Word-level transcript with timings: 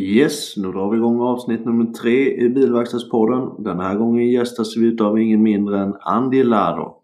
Yes, 0.00 0.56
nu 0.56 0.72
drar 0.72 0.90
vi 0.90 0.96
igång 0.96 1.20
avsnitt 1.20 1.64
nummer 1.64 1.92
tre 1.92 2.34
i 2.34 2.48
Bilverkstadspodden. 2.48 3.64
Den 3.64 3.80
här 3.80 3.94
gången 3.94 4.30
gästas 4.30 4.76
vi 4.76 4.86
utav 4.86 5.18
ingen 5.18 5.42
mindre 5.42 5.78
än 5.78 5.96
Andy 6.00 6.42
Lado. 6.42 6.94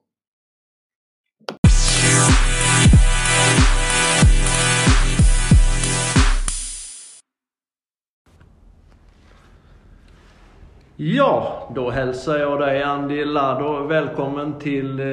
Ja, 10.96 11.68
då 11.74 11.90
hälsar 11.90 12.38
jag 12.38 12.60
dig 12.60 12.82
Andy 12.82 13.24
Lado 13.24 13.86
välkommen 13.86 14.58
till 14.58 15.00
eh, 15.00 15.06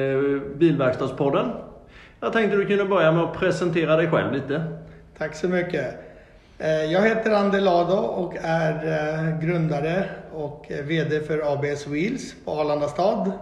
Bilverkstadspodden. 0.56 1.46
Jag 2.20 2.32
tänkte 2.32 2.56
du 2.56 2.66
kunde 2.66 2.84
börja 2.84 3.12
med 3.12 3.22
att 3.22 3.38
presentera 3.38 3.96
dig 3.96 4.10
själv 4.10 4.32
lite. 4.32 4.62
Tack 5.18 5.34
så 5.34 5.48
mycket. 5.48 6.11
Eh, 6.62 6.84
Jag 6.84 7.08
heter 7.08 7.30
Andy 7.30 7.60
Lado 7.60 7.94
och 7.94 8.36
är 8.42 8.74
eh, 8.74 9.40
grundare 9.40 10.04
och 10.32 10.72
eh, 10.72 10.84
VD 10.84 11.20
för 11.20 11.52
ABS 11.52 11.86
Wheels 11.86 12.34
på 12.44 12.50
Arlanda 12.50 12.88
stad. 12.88 13.32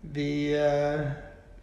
Vi 0.00 0.56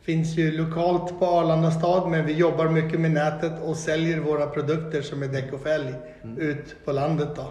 finns 0.02 0.38
ju 0.38 0.52
lokalt 0.58 1.20
på 1.20 1.26
Arlanda 1.26 1.72
stad 1.72 2.10
men 2.10 2.26
vi 2.26 2.34
jobbar 2.34 2.70
mycket 2.70 3.00
med 3.00 3.12
nätet 3.12 3.52
och 3.64 3.76
säljer 3.76 4.20
våra 4.20 4.46
produkter 4.46 5.02
som 5.02 5.24
är 5.24 5.28
däck 5.28 5.54
och 5.54 5.62
fälg 5.62 5.94
ut 6.38 6.76
på 6.86 6.92
landet 6.92 7.30
då, 7.36 7.46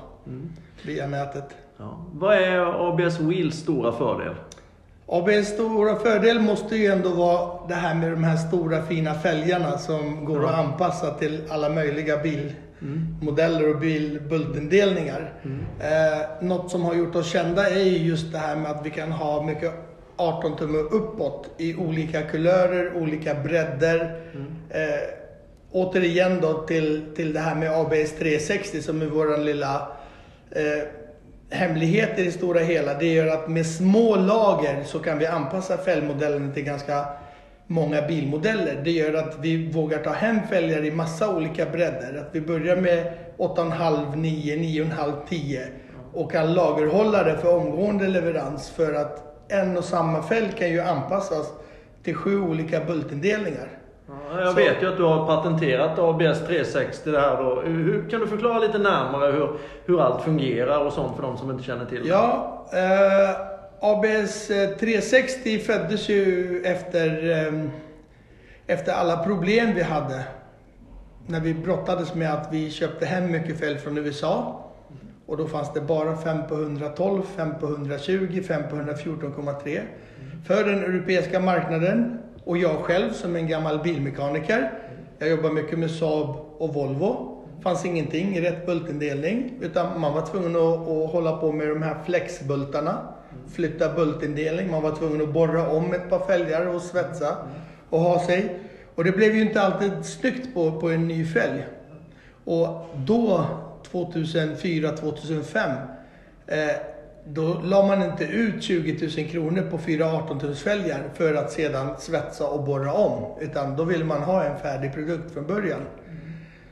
via 0.82 1.07
nätet. 1.07 1.45
Ja. 1.77 2.05
Vad 2.12 2.35
är 2.35 2.88
ABS 2.88 3.21
Wheels 3.21 3.55
stora 3.55 3.93
fördel? 3.93 4.35
ABS 5.07 5.48
stora 5.48 5.96
fördel 5.96 6.41
måste 6.41 6.77
ju 6.77 6.87
ändå 6.87 7.09
vara 7.09 7.69
det 7.69 7.74
här 7.74 7.95
med 7.95 8.10
de 8.10 8.24
här 8.24 8.37
stora 8.37 8.82
fina 8.82 9.15
fälgarna 9.15 9.79
som 9.79 10.24
går 10.24 10.45
att 10.45 10.55
anpassa 10.55 11.15
till 11.15 11.41
alla 11.48 11.69
möjliga 11.69 12.16
bilmodeller 12.80 13.74
och 13.74 13.80
bilbultindelningar. 13.80 15.32
Eh, 15.80 16.46
något 16.46 16.71
som 16.71 16.82
har 16.82 16.95
gjort 16.95 17.16
oss 17.16 17.32
kända 17.32 17.70
är 17.70 17.85
ju 17.85 17.96
just 17.96 18.32
det 18.32 18.38
här 18.38 18.57
med 18.57 18.70
att 18.70 18.87
vi 18.87 18.90
kan 18.90 19.12
ha 19.12 19.43
mycket 19.43 19.73
18 20.16 20.57
tummar 20.57 20.95
uppåt 20.95 21.51
i 21.59 21.74
olika 21.74 22.23
kulörer, 22.23 22.96
olika 22.96 23.35
bredder. 23.35 24.20
Eh, 24.70 24.80
återigen 25.73 26.40
då 26.40 26.52
till, 26.52 27.04
till 27.16 27.32
det 27.32 27.40
här 27.40 27.54
med 27.54 27.73
ABS 27.73 28.12
360 28.18 28.82
som 28.82 29.02
är 29.02 29.07
våran 29.07 29.45
lilla 29.45 29.88
eh, 30.51 30.88
hemligheter 31.51 32.23
i 32.23 32.32
stora 32.32 32.60
hela, 32.60 32.95
det 32.95 33.07
gör 33.07 33.26
att 33.26 33.48
med 33.48 33.66
små 33.66 34.16
lager 34.16 34.85
så 34.85 34.98
kan 34.98 35.18
vi 35.18 35.26
anpassa 35.26 35.76
fälgmodellen 35.76 36.52
till 36.52 36.65
ganska 36.65 37.07
många 37.71 38.02
bilmodeller. 38.02 38.80
Det 38.85 38.91
gör 38.91 39.15
att 39.15 39.37
vi 39.41 39.71
vågar 39.73 39.99
ta 39.99 40.11
hem 40.11 40.38
fälgar 40.51 40.85
i 40.85 40.91
massa 40.91 41.37
olika 41.37 41.66
bredder. 41.66 42.19
Att 42.21 42.29
vi 42.35 42.41
börjar 42.41 42.77
med 42.77 43.13
8,5, 43.38 44.16
9, 44.16 44.57
9,5, 44.57 45.13
10 45.29 45.69
och 46.13 46.33
kan 46.33 46.55
lagerhålla 46.55 47.23
det 47.25 47.37
för 47.37 47.57
omgående 47.57 48.09
leverans 48.09 48.71
för 48.71 48.95
att 48.95 49.25
en 49.49 49.77
och 49.77 49.85
samma 49.85 50.23
fälg 50.23 50.52
kan 50.59 50.69
ju 50.71 50.80
anpassas 50.80 51.52
till 52.02 52.15
sju 52.15 52.41
olika 52.41 52.80
bultindelningar. 52.80 53.69
Ja, 54.09 54.41
Jag 54.41 54.49
Så- 54.51 54.57
vet 54.57 54.82
ju 54.82 54.88
att 54.88 54.97
du 54.97 55.03
har 55.03 55.27
patenterat 55.27 55.99
ABS 55.99 56.47
360 56.47 57.10
det 57.10 57.21
här 57.21 57.37
då. 57.43 57.60
Hur, 57.60 58.10
kan 58.10 58.21
du 58.21 58.27
förklara 58.27 58.59
lite 58.59 58.79
närmare 58.79 59.32
hur, 59.32 59.51
hur 59.87 60.01
allt 60.01 60.23
fungerar 60.23 60.85
och 60.87 60.93
sånt 60.93 61.16
för 61.16 61.23
de 61.23 61.37
som 61.37 61.51
inte 61.51 61.63
känner 61.65 61.85
till 61.85 62.03
det? 62.03 62.09
Ja, 62.09 62.66
eh, 62.73 63.57
ABS 63.80 64.47
360 64.78 65.54
eh, 65.54 65.60
föddes 65.60 66.09
ju 66.09 66.62
efter, 66.65 67.31
eh, 67.31 67.65
efter 68.66 68.93
alla 68.93 69.25
problem 69.25 69.75
vi 69.75 69.82
hade. 69.82 70.25
När 71.26 71.41
vi 71.41 71.54
brottades 71.54 72.15
med 72.15 72.34
att 72.34 72.48
vi 72.53 72.70
köpte 72.70 73.06
hem 73.06 73.31
mycket 73.31 73.60
fälg 73.60 73.78
från 73.78 73.98
USA. 73.98 74.65
Och 75.26 75.37
då 75.37 75.47
fanns 75.47 75.72
det 75.72 75.81
bara 75.81 76.16
5 76.16 76.47
på 76.48 76.54
112, 76.54 77.22
5 77.37 77.59
på 77.60 77.66
120, 77.66 78.43
5 78.48 78.62
på 78.70 78.76
114,3. 78.76 79.81
För 80.47 80.64
den 80.64 80.78
europeiska 80.78 81.41
marknaden. 81.41 82.19
Och 82.44 82.58
jag 82.58 82.76
själv 82.76 83.12
som 83.12 83.36
en 83.36 83.48
gammal 83.48 83.78
bilmekaniker. 83.78 84.70
Jag 85.19 85.28
jobbar 85.28 85.50
mycket 85.50 85.78
med 85.78 85.91
Saab 85.91 86.36
och 86.58 86.74
Volvo. 86.74 87.34
fanns 87.62 87.84
ingenting 87.84 88.36
i 88.36 88.41
rätt 88.41 88.66
bultindelning. 88.66 89.53
Utan 89.60 90.00
man 90.00 90.14
var 90.14 90.26
tvungen 90.26 90.56
att, 90.56 90.88
att 90.88 91.12
hålla 91.12 91.36
på 91.36 91.53
med 91.53 91.69
de 91.69 91.82
här 91.82 91.97
flexbultarna. 92.04 93.17
Flytta 93.53 93.94
bultindelning. 93.94 94.71
Man 94.71 94.83
var 94.83 94.97
tvungen 94.97 95.22
att 95.22 95.33
borra 95.33 95.69
om 95.69 95.94
ett 95.94 96.11
par 96.11 96.27
fälgar 96.27 96.66
och 96.66 96.83
svetsa 96.83 97.37
och 97.91 98.00
ha 98.00 98.27
sig. 98.27 98.59
Och 98.94 99.05
det 99.05 99.12
blev 99.12 99.34
ju 99.34 99.43
inte 99.43 99.61
alltid 99.61 99.93
snyggt 100.05 100.55
på, 100.55 100.81
på 100.81 100.91
en 100.91 101.09
ny 101.09 101.27
fälg. 101.27 101.66
Och 102.44 102.87
då, 103.06 103.47
2004-2005, 103.93 105.77
eh, 106.47 106.56
då 107.25 107.61
la 107.65 107.87
man 107.87 108.03
inte 108.03 108.25
ut 108.25 108.62
20 108.62 109.09
000 109.16 109.28
kronor 109.28 109.71
på 109.71 109.78
fyra 109.78 110.12
18 110.12 110.41
tums 110.41 110.62
fälgar 110.62 111.03
för 111.15 111.34
att 111.34 111.53
sedan 111.53 111.95
svetsa 111.99 112.47
och 112.47 112.65
borra 112.65 112.93
om. 112.93 113.25
Utan 113.41 113.77
då 113.77 113.84
ville 113.84 114.05
man 114.05 114.22
ha 114.22 114.45
en 114.45 114.59
färdig 114.59 114.95
produkt 114.95 115.34
från 115.34 115.47
början. 115.47 115.81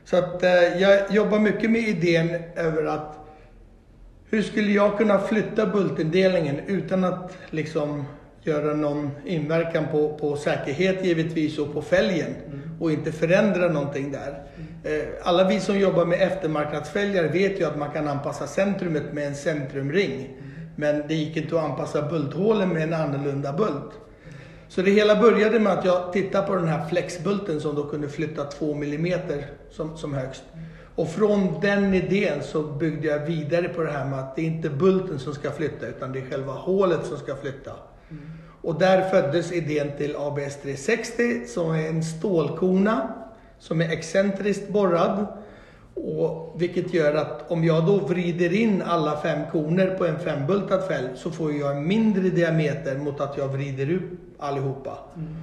Så 0.04 0.16
att 0.16 0.42
eh, 0.42 0.50
jag 0.52 1.10
jobbar 1.10 1.38
mycket 1.38 1.70
med 1.70 1.80
idén 1.80 2.42
över 2.56 2.84
att 2.84 3.25
hur 4.30 4.42
skulle 4.42 4.72
jag 4.72 4.98
kunna 4.98 5.18
flytta 5.18 5.66
bultindelningen 5.66 6.60
utan 6.66 7.04
att 7.04 7.38
liksom 7.50 8.04
göra 8.42 8.74
någon 8.74 9.10
inverkan 9.24 9.84
på, 9.92 10.18
på 10.18 10.36
säkerhet 10.36 11.04
givetvis 11.04 11.58
och 11.58 11.72
på 11.72 11.82
fälgen 11.82 12.34
och 12.80 12.92
inte 12.92 13.12
förändra 13.12 13.68
någonting 13.68 14.12
där. 14.12 14.42
Eh, 14.84 15.08
Alla 15.22 15.48
vi 15.48 15.60
som 15.60 15.78
jobbar 15.78 16.04
med 16.04 16.22
eftermarknadsfälgar 16.22 17.24
vet 17.24 17.60
ju 17.60 17.64
att 17.64 17.78
man 17.78 17.90
kan 17.90 18.08
anpassa 18.08 18.46
centrumet 18.46 19.12
med 19.12 19.26
en 19.26 19.34
centrumring. 19.34 20.36
Men 20.76 21.08
det 21.08 21.14
gick 21.14 21.36
inte 21.36 21.56
att 21.56 21.70
anpassa 21.70 22.02
bulthålen 22.02 22.68
med 22.68 22.82
en 22.82 22.94
annorlunda 22.94 23.52
bult. 23.52 23.92
Så 24.68 24.82
det 24.82 24.90
hela 24.90 25.20
började 25.20 25.60
med 25.60 25.72
att 25.72 25.84
jag 25.84 26.12
tittade 26.12 26.46
på 26.46 26.54
den 26.54 26.68
här 26.68 26.88
flexbulten 26.88 27.60
som 27.60 27.74
då 27.74 27.84
kunde 27.84 28.08
flytta 28.08 28.44
2 28.44 28.74
mm 28.74 29.20
som, 29.70 29.96
som 29.96 30.14
högst. 30.14 30.42
Och 30.96 31.08
från 31.08 31.60
den 31.60 31.94
idén 31.94 32.42
så 32.42 32.62
byggde 32.62 33.08
jag 33.08 33.18
vidare 33.18 33.68
på 33.68 33.82
det 33.82 33.90
här 33.90 34.04
med 34.04 34.18
att 34.18 34.36
det 34.36 34.42
är 34.42 34.46
inte 34.46 34.70
bulten 34.70 35.18
som 35.18 35.34
ska 35.34 35.50
flytta 35.50 35.86
utan 35.86 36.12
det 36.12 36.18
är 36.18 36.30
själva 36.30 36.52
hålet 36.52 37.06
som 37.06 37.18
ska 37.18 37.36
flytta. 37.36 37.72
Och 38.62 38.78
där 38.78 39.10
föddes 39.10 39.52
idén 39.52 39.90
till 39.96 40.16
ABS 40.16 40.56
360 40.62 41.46
som 41.46 41.70
är 41.70 41.88
en 41.88 42.04
stålkona 42.04 43.14
som 43.58 43.80
är 43.80 43.90
excentriskt 43.90 44.68
borrad. 44.68 45.26
Och 45.94 46.54
vilket 46.56 46.94
gör 46.94 47.14
att 47.14 47.50
om 47.50 47.64
jag 47.64 47.86
då 47.86 47.96
vrider 47.96 48.52
in 48.52 48.82
alla 48.82 49.20
fem 49.20 49.40
koner 49.52 49.94
på 49.94 50.06
en 50.06 50.18
fembultad 50.18 50.82
fälg 50.88 51.08
så 51.16 51.30
får 51.30 51.52
jag 51.52 51.76
en 51.76 51.86
mindre 51.86 52.28
diameter 52.28 52.98
mot 52.98 53.20
att 53.20 53.38
jag 53.38 53.48
vrider 53.48 53.90
upp 53.92 54.10
allihopa. 54.38 54.98
Mm. 55.16 55.36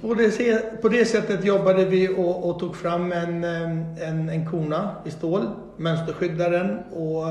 Och 0.00 0.08
på, 0.08 0.14
det, 0.14 0.82
på 0.82 0.88
det 0.88 1.04
sättet 1.04 1.44
jobbade 1.44 1.84
vi 1.84 2.08
och, 2.08 2.50
och 2.50 2.58
tog 2.58 2.76
fram 2.76 3.12
en, 3.12 3.44
en, 3.44 4.28
en 4.28 4.50
kona 4.50 4.96
i 5.04 5.10
stål, 5.10 5.46
mönsterskyddade 5.76 6.58
den 6.58 6.78
och 6.78 7.24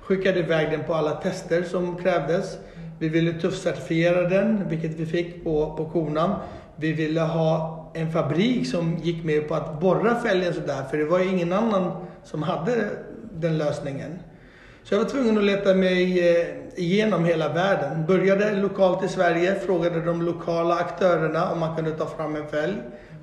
skickade 0.00 0.38
iväg 0.38 0.70
den 0.70 0.84
på 0.84 0.94
alla 0.94 1.10
tester 1.10 1.62
som 1.62 1.96
krävdes. 1.96 2.58
Vi 2.98 3.08
ville 3.08 3.32
tuffcertifiera 3.32 4.28
den, 4.28 4.68
vilket 4.68 4.90
vi 4.90 5.06
fick 5.06 5.44
på, 5.44 5.76
på 5.76 5.84
konan. 5.84 6.34
Vi 6.76 6.92
ville 6.92 7.20
ha 7.20 7.80
en 7.94 8.12
fabrik 8.12 8.66
som 8.66 8.96
gick 9.02 9.24
med 9.24 9.48
på 9.48 9.54
att 9.54 9.80
borra 9.80 10.14
fälgen 10.20 10.54
sådär, 10.54 10.82
för 10.90 10.96
det 10.96 11.04
var 11.04 11.18
ju 11.18 11.28
ingen 11.28 11.52
annan 11.52 11.92
som 12.24 12.42
hade 12.42 12.90
den 13.32 13.58
lösningen. 13.58 14.18
Så 14.82 14.94
jag 14.94 14.98
var 14.98 15.08
tvungen 15.10 15.38
att 15.38 15.44
leta 15.44 15.74
mig 15.74 16.30
eh, 16.30 16.46
genom 16.76 17.24
hela 17.24 17.48
världen. 17.48 18.06
Började 18.06 18.54
lokalt 18.54 19.04
i 19.04 19.08
Sverige, 19.08 19.54
frågade 19.54 20.00
de 20.00 20.22
lokala 20.22 20.74
aktörerna 20.74 21.50
om 21.50 21.60
man 21.60 21.76
kunde 21.76 21.90
ta 21.90 22.06
fram 22.06 22.36
en 22.36 22.48
fälg 22.48 22.76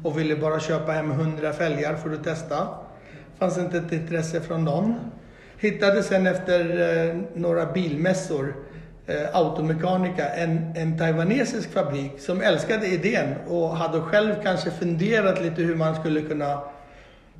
och 0.03 0.19
ville 0.19 0.35
bara 0.35 0.59
köpa 0.59 0.91
hem 0.91 1.11
100 1.11 1.53
fälgar 1.53 1.95
för 1.95 2.13
att 2.13 2.23
testa. 2.23 2.67
Fanns 3.39 3.57
inte 3.57 3.77
ett 3.77 3.91
intresse 3.91 4.41
från 4.41 4.65
någon. 4.65 4.95
Hittade 5.57 6.03
sen 6.03 6.27
efter 6.27 6.59
eh, 7.09 7.15
några 7.33 7.65
bilmässor, 7.65 8.55
eh, 9.07 9.35
Automekanika, 9.35 10.29
en, 10.29 10.73
en 10.75 10.97
taiwanesisk 10.97 11.71
fabrik 11.71 12.11
som 12.19 12.41
älskade 12.41 12.87
idén 12.87 13.35
och 13.47 13.77
hade 13.77 14.01
själv 14.01 14.33
kanske 14.43 14.71
funderat 14.71 15.41
lite 15.41 15.61
hur 15.61 15.75
man 15.75 15.95
skulle 15.95 16.21
kunna 16.21 16.59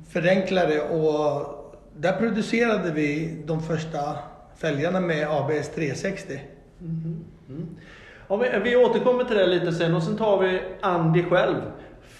förenkla 0.08 0.66
det 0.66 0.80
och 0.80 1.58
där 1.96 2.12
producerade 2.12 2.90
vi 2.90 3.38
de 3.46 3.62
första 3.62 4.18
fälgarna 4.56 5.00
med 5.00 5.28
ABS 5.30 5.68
360. 5.68 6.40
Ja, 8.28 8.36
vi, 8.36 8.48
vi 8.64 8.76
återkommer 8.76 9.24
till 9.24 9.36
det 9.36 9.46
lite 9.46 9.72
sen 9.72 9.94
och 9.94 10.02
sen 10.02 10.16
tar 10.16 10.38
vi 10.42 10.60
Andy 10.80 11.22
själv. 11.22 11.56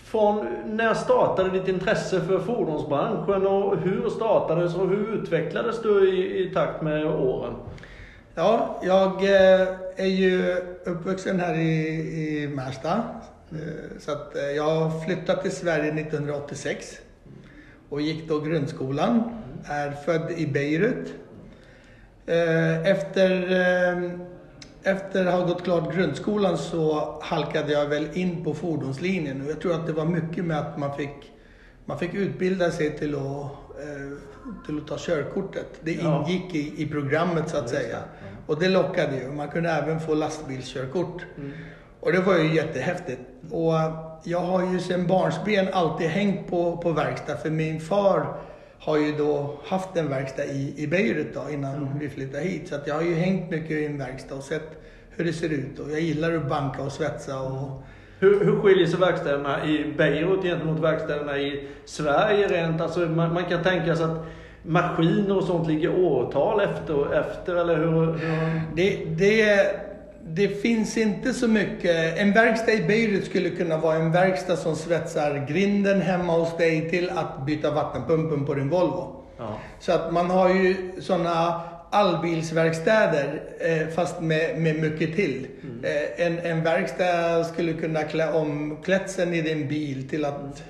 Från 0.05 0.47
när 0.67 0.95
startade 0.95 1.51
ditt 1.51 1.69
intresse 1.69 2.21
för 2.21 2.39
fordonsbranschen 2.39 3.47
och 3.47 3.77
hur 3.77 4.09
startades 4.11 4.75
och 4.75 4.89
hur 4.89 5.15
utvecklades 5.15 5.83
du 5.83 6.11
i, 6.11 6.43
i 6.43 6.51
takt 6.55 6.83
med 6.83 7.07
åren? 7.07 7.55
Ja, 8.35 8.81
jag 8.83 9.13
eh, 9.25 9.69
är 9.97 10.07
ju 10.07 10.57
uppvuxen 10.85 11.41
här 11.41 11.55
i, 11.55 11.89
i 12.43 12.49
Märsta. 12.49 12.93
Eh, 13.51 13.99
Så 13.99 14.13
att 14.13 14.37
eh, 14.37 14.43
jag 14.43 15.05
flyttade 15.05 15.43
till 15.43 15.53
Sverige 15.53 15.93
1986. 15.93 16.99
och 17.89 18.01
gick 18.01 18.29
då 18.29 18.41
grundskolan. 18.41 19.23
Är 19.65 19.91
född 19.91 20.31
i 20.37 20.47
Beirut. 20.47 21.15
Eh, 22.27 22.87
Efter, 22.91 23.31
eh, 23.51 24.11
efter 24.83 25.27
att 25.27 25.35
ha 25.35 25.47
gått 25.47 25.65
klart 25.65 25.95
grundskolan 25.95 26.59
så 26.59 27.19
halkade 27.23 27.73
jag 27.73 27.87
väl 27.87 28.09
in 28.13 28.45
på 28.45 28.55
fordonslinjen 28.55 29.43
och 29.43 29.51
jag 29.51 29.61
tror 29.61 29.75
att 29.75 29.87
det 29.87 29.93
var 29.93 30.05
mycket 30.05 30.45
med 30.45 30.59
att 30.59 30.79
man 30.79 30.97
fick, 30.97 31.33
man 31.85 31.99
fick 31.99 32.15
utbilda 32.15 32.71
sig 32.71 32.99
till 32.99 33.15
att, 33.15 33.21
eh, 33.23 34.19
till 34.67 34.79
att 34.79 34.87
ta 34.89 34.97
körkortet. 34.99 35.81
Det 35.81 35.93
ingick 35.93 36.55
i, 36.55 36.83
i 36.83 36.87
programmet 36.87 37.49
så 37.49 37.57
att 37.57 37.69
säga. 37.69 37.99
Och 38.47 38.61
det 38.61 38.69
lockade 38.69 39.17
ju. 39.17 39.33
Man 39.33 39.49
kunde 39.49 39.71
även 39.71 40.01
få 40.01 40.15
lastbilskörkort. 40.15 41.27
Mm. 41.39 41.53
Och 42.01 42.13
det 42.13 42.21
var 42.21 42.39
ju 42.39 42.55
jättehäftigt. 42.55 43.21
Och 43.51 43.73
jag 44.25 44.41
har 44.41 44.73
ju 44.73 44.81
sedan 44.81 45.07
barnsben 45.07 45.69
alltid 45.73 46.09
hängt 46.09 46.51
på, 46.51 46.77
på 46.77 46.91
verkstad 46.91 47.37
för 47.37 47.51
min 47.51 47.81
far 47.81 48.37
har 48.85 48.99
ju 48.99 49.13
då 49.13 49.59
haft 49.65 49.97
en 49.97 50.09
verkstad 50.09 50.45
i, 50.45 50.75
i 50.77 50.87
Beirut 50.87 51.35
då, 51.35 51.51
innan 51.53 51.75
Mm. 51.75 51.99
vi 52.01 52.09
flyttade 52.09 52.43
hit. 52.45 52.69
Så 52.69 52.75
jag 52.87 52.95
har 52.95 53.03
ju 53.03 53.15
hängt 53.15 53.51
mycket 53.51 53.71
i 53.71 53.87
en 53.87 53.99
verkstad 53.99 54.35
och 54.35 54.43
sett 54.43 54.83
hur 55.11 55.25
det 55.25 55.33
ser 55.33 55.49
ut. 55.53 55.79
Och 55.79 55.91
jag 55.91 56.01
gillar 56.01 56.33
att 56.33 56.49
banka 56.49 56.83
och 56.83 56.93
svetsa. 56.93 57.41
Och, 57.41 57.83
Hur, 58.19 58.45
hur 58.45 58.61
skiljer 58.61 58.87
sig 58.87 59.01
verkstäderna 59.01 59.67
i 59.67 59.95
Beirut 59.99 60.43
gentemot 60.43 60.81
verkstäderna 60.81 61.39
i 61.39 61.69
Sverige 61.85 62.49
rent? 62.49 62.81
Alltså 62.81 63.01
man, 63.01 63.35
man 63.35 63.45
kan 63.45 63.63
tänka 63.63 63.97
sig 63.97 64.05
att 64.05 64.25
maskiner 64.63 65.37
och 65.37 65.45
sånt 65.45 65.69
ligger 65.69 65.99
årtal 66.05 66.61
efter, 66.61 67.15
efter 67.21 67.57
eller 67.57 67.77
hur? 67.77 67.91
hur? 68.13 68.61
Det, 68.77 69.05
det, 69.05 69.67
det 70.27 70.49
finns 70.49 70.97
inte 70.97 71.35
så 71.35 71.49
mycket. 71.49 72.19
En 72.19 72.33
verkstad 72.33 72.73
i 72.73 72.83
Beirut 72.83 73.25
skulle 73.25 73.51
kunna 73.51 73.79
vara 73.79 73.97
en 73.97 74.13
verkstad 74.13 74.57
som 74.57 74.77
svetsar 74.77 75.47
grinden 75.49 76.01
hemma 76.01 76.33
hos 76.33 76.57
dig 76.57 76.91
till 76.91 77.11
att 77.11 77.47
byta 77.47 77.71
vattenpumpen 77.71 78.47
på 78.47 78.55
din 78.55 78.69
Volvo. 78.69 79.25
Ja. 79.39 79.59
Så 79.81 79.93
att 79.93 80.13
man 80.13 80.31
har 80.31 80.49
ju 80.49 80.77
sådana 81.01 81.63
allbilsverkstäder 81.91 83.43
eh, 83.61 83.89
fast 83.95 84.21
med, 84.21 84.59
med 84.59 84.79
mycket 84.79 85.17
till. 85.17 85.47
Eh, 85.83 86.27
en, 86.27 86.39
en 86.39 86.63
verkstad 86.63 87.45
skulle 87.45 87.73
kunna 87.73 88.03
klä 88.03 88.33
om 88.33 88.79
klädseln 88.85 89.35
i 89.35 89.43
din 89.43 89.69
bil 89.69 90.09
till 90.09 90.25
att 90.25 90.63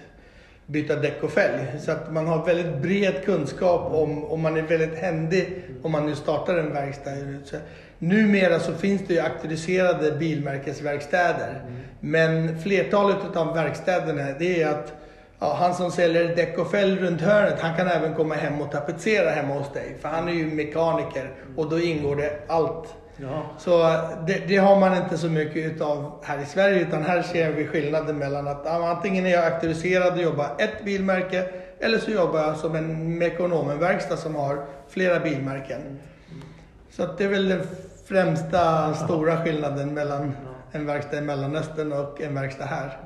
byta 0.67 0.97
däck 0.97 1.23
och 1.23 1.31
fälg. 1.31 1.81
Så 1.81 1.93
att 1.93 2.13
man 2.13 2.27
har 2.27 2.47
väldigt 2.47 2.83
bred 2.83 3.25
kunskap 3.25 3.93
om, 3.93 4.25
om 4.25 4.41
man 4.41 4.57
är 4.57 4.63
väldigt 4.63 4.99
händig 4.99 5.63
om 5.83 5.93
man 5.93 6.07
nu 6.07 6.15
startar 6.15 6.59
en 6.59 6.73
verkstad. 6.73 7.11
Så, 7.45 7.57
numera 8.03 8.61
så 8.61 8.75
finns 8.75 9.03
det 9.07 9.15
ju 9.15 9.21
auktoriserade 9.21 10.13
bilmärkesverkstäder. 10.13 11.63
Men 12.01 12.63
flertalet 12.63 13.37
av 13.37 13.55
verkstäderna 13.55 14.23
det 14.39 14.63
är 14.63 14.69
att 14.69 14.93
Ja, 15.43 15.57
han 15.61 15.75
som 15.75 15.91
säljer 15.91 16.37
däck 16.37 16.59
och 16.59 16.71
fälg 16.71 17.01
runt 17.01 17.21
hörnet, 17.21 17.61
han 17.61 17.77
kan 17.77 17.89
även 17.89 18.15
komma 18.15 18.35
hem 18.35 18.61
och 18.61 18.71
tapetsera 18.71 19.31
hemma 19.31 19.55
hos 19.55 19.73
dig. 19.73 19.97
För 20.01 20.09
han 20.09 20.29
är 20.29 20.33
ju 20.33 20.47
mekaniker 20.47 21.31
och 21.57 21.71
då 21.71 21.81
ingår 21.81 22.17
det 22.17 22.39
allt. 22.49 22.95
Ja. 23.17 23.43
Så 23.59 23.79
det, 24.27 24.43
det 24.49 24.57
har 24.57 24.81
man 24.81 24.97
inte 24.97 25.19
så 25.19 25.29
mycket 25.29 25.57
utav 25.57 26.25
här 26.25 26.43
i 26.43 26.47
Sverige, 26.47 26.81
utan 26.81 27.03
här 27.03 27.23
ser 27.23 27.53
vi 27.53 27.67
skillnaden 27.67 28.19
mellan 28.19 28.49
att 28.49 28.67
antingen 28.67 29.27
är 29.27 29.31
jag 29.31 29.53
auktoriserad 29.53 30.13
och 30.13 30.23
jobbar 30.23 30.51
ett 30.59 30.85
bilmärke, 30.85 31.45
eller 31.81 31.99
så 31.99 32.11
jobbar 32.11 32.41
jag 32.41 32.57
som 32.57 32.77
en 32.77 33.19
Mekonomenverkstad 33.19 34.17
som 34.17 34.35
har 34.35 34.65
flera 34.89 35.21
bilmärken. 35.21 35.99
Så 36.91 37.03
att 37.03 37.19
det 37.19 37.25
är 37.25 37.29
väl 37.29 37.49
den 37.49 37.63
främsta 38.17 38.95
stora 38.95 39.37
skillnaden 39.37 39.95
mellan 39.95 40.33
en 40.73 40.87
verkstad 40.87 41.19
i 41.19 41.21
Mellanöstern 41.21 41.93
och 41.93 42.21
en 42.21 42.35
verkstad 42.35 42.65
här. 42.65 42.99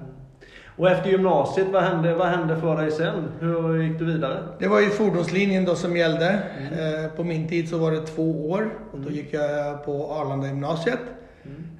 Och 0.77 0.91
efter 0.91 1.11
gymnasiet, 1.11 1.67
vad 1.73 1.83
hände, 1.83 2.15
vad 2.15 2.27
hände 2.27 2.57
för 2.61 2.77
dig 2.77 2.91
sen? 2.91 3.29
Hur 3.41 3.83
gick 3.83 3.99
du 3.99 4.05
vidare? 4.05 4.39
Det 4.59 4.69
var 4.69 4.81
ju 4.81 4.91
fordonslinjen 4.91 5.65
då 5.65 5.75
som 5.75 5.97
gällde. 5.97 6.29
Eh, 6.73 7.17
På 7.17 7.25
min 7.25 7.49
tid 7.49 7.69
så 7.69 7.79
var 7.79 7.91
det 7.91 8.01
två 8.07 8.51
år 8.51 8.71
och 8.93 8.99
då 9.01 9.11
gick 9.11 9.35
jag 9.35 9.85
på 9.85 10.13
Arlanda 10.13 10.47
gymnasiet. 10.47 10.99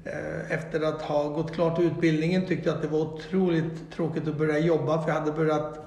Eh, 0.05 0.51
Efter 0.51 0.81
att 0.81 1.01
ha 1.01 1.23
gått 1.23 1.53
klart 1.53 1.79
utbildningen 1.79 2.45
tyckte 2.45 2.69
jag 2.69 2.75
att 2.75 2.81
det 2.81 2.87
var 2.87 2.99
otroligt 2.99 3.91
tråkigt 3.95 4.27
att 4.27 4.37
börja 4.37 4.59
jobba 4.59 5.01
för 5.01 5.09
jag 5.11 5.19
hade 5.19 5.31
börjat 5.31 5.79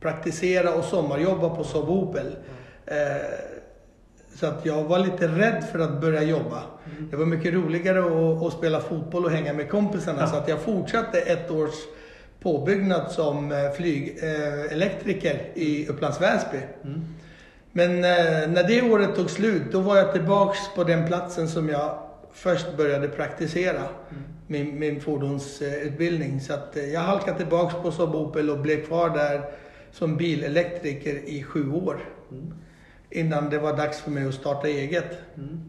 praktisera 0.00 0.74
och 0.74 0.84
sommarjobba 0.84 1.48
på 1.48 1.64
Saab 1.64 1.90
Opel. 1.90 2.26
Eh, 2.86 2.96
Så 4.34 4.46
att 4.46 4.66
jag 4.66 4.84
var 4.84 4.98
lite 4.98 5.28
rädd 5.28 5.64
för 5.72 5.78
att 5.78 6.00
börja 6.00 6.22
jobba. 6.22 6.62
Det 7.10 7.16
var 7.16 7.26
mycket 7.26 7.54
roligare 7.54 7.98
att, 7.98 8.42
att 8.46 8.52
spela 8.52 8.80
fotboll 8.80 9.24
och 9.24 9.30
hänga 9.30 9.52
med 9.52 9.70
kompisarna 9.70 10.20
Ja. 10.20 10.26
så 10.26 10.36
att 10.36 10.48
jag 10.48 10.60
fortsatte 10.60 11.20
ett 11.20 11.50
års 11.50 11.74
påbyggnad 12.40 13.10
som 13.10 13.52
flygelektriker 13.76 14.66
eh, 14.66 14.72
elektriker 14.72 15.40
i 15.54 15.88
Upplands 15.88 16.20
Väsby. 16.20 16.58
Mm. 16.84 17.00
Men 17.72 17.90
eh, 17.90 18.48
när 18.48 18.68
det 18.68 18.82
året 18.82 19.16
tog 19.16 19.30
slut, 19.30 19.62
då 19.72 19.80
var 19.80 19.96
jag 19.96 20.12
tillbaks 20.12 20.58
på 20.74 20.84
den 20.84 21.06
platsen 21.06 21.48
som 21.48 21.68
jag 21.68 21.98
först 22.32 22.76
började 22.76 23.08
praktisera. 23.08 23.82
Min, 24.46 24.78
min 24.78 25.00
fordonsutbildning. 25.00 26.40
Så 26.40 26.54
att 26.54 26.76
eh, 26.76 26.84
jag 26.84 27.00
halkade 27.00 27.38
tillbaks 27.38 27.74
på 27.74 27.92
Saab 27.92 28.14
Opel 28.14 28.50
och 28.50 28.58
blev 28.58 28.86
kvar 28.86 29.10
där 29.10 29.42
som 29.92 30.16
bilelektriker 30.16 31.14
i 31.14 31.42
sju 31.42 31.72
år. 31.72 32.00
Mm. 32.30 32.54
Innan 33.14 33.50
det 33.50 33.58
var 33.58 33.76
dags 33.76 34.00
för 34.00 34.10
mig 34.10 34.28
att 34.28 34.34
starta 34.34 34.68
eget. 34.68 35.18
Mm. 35.36 35.60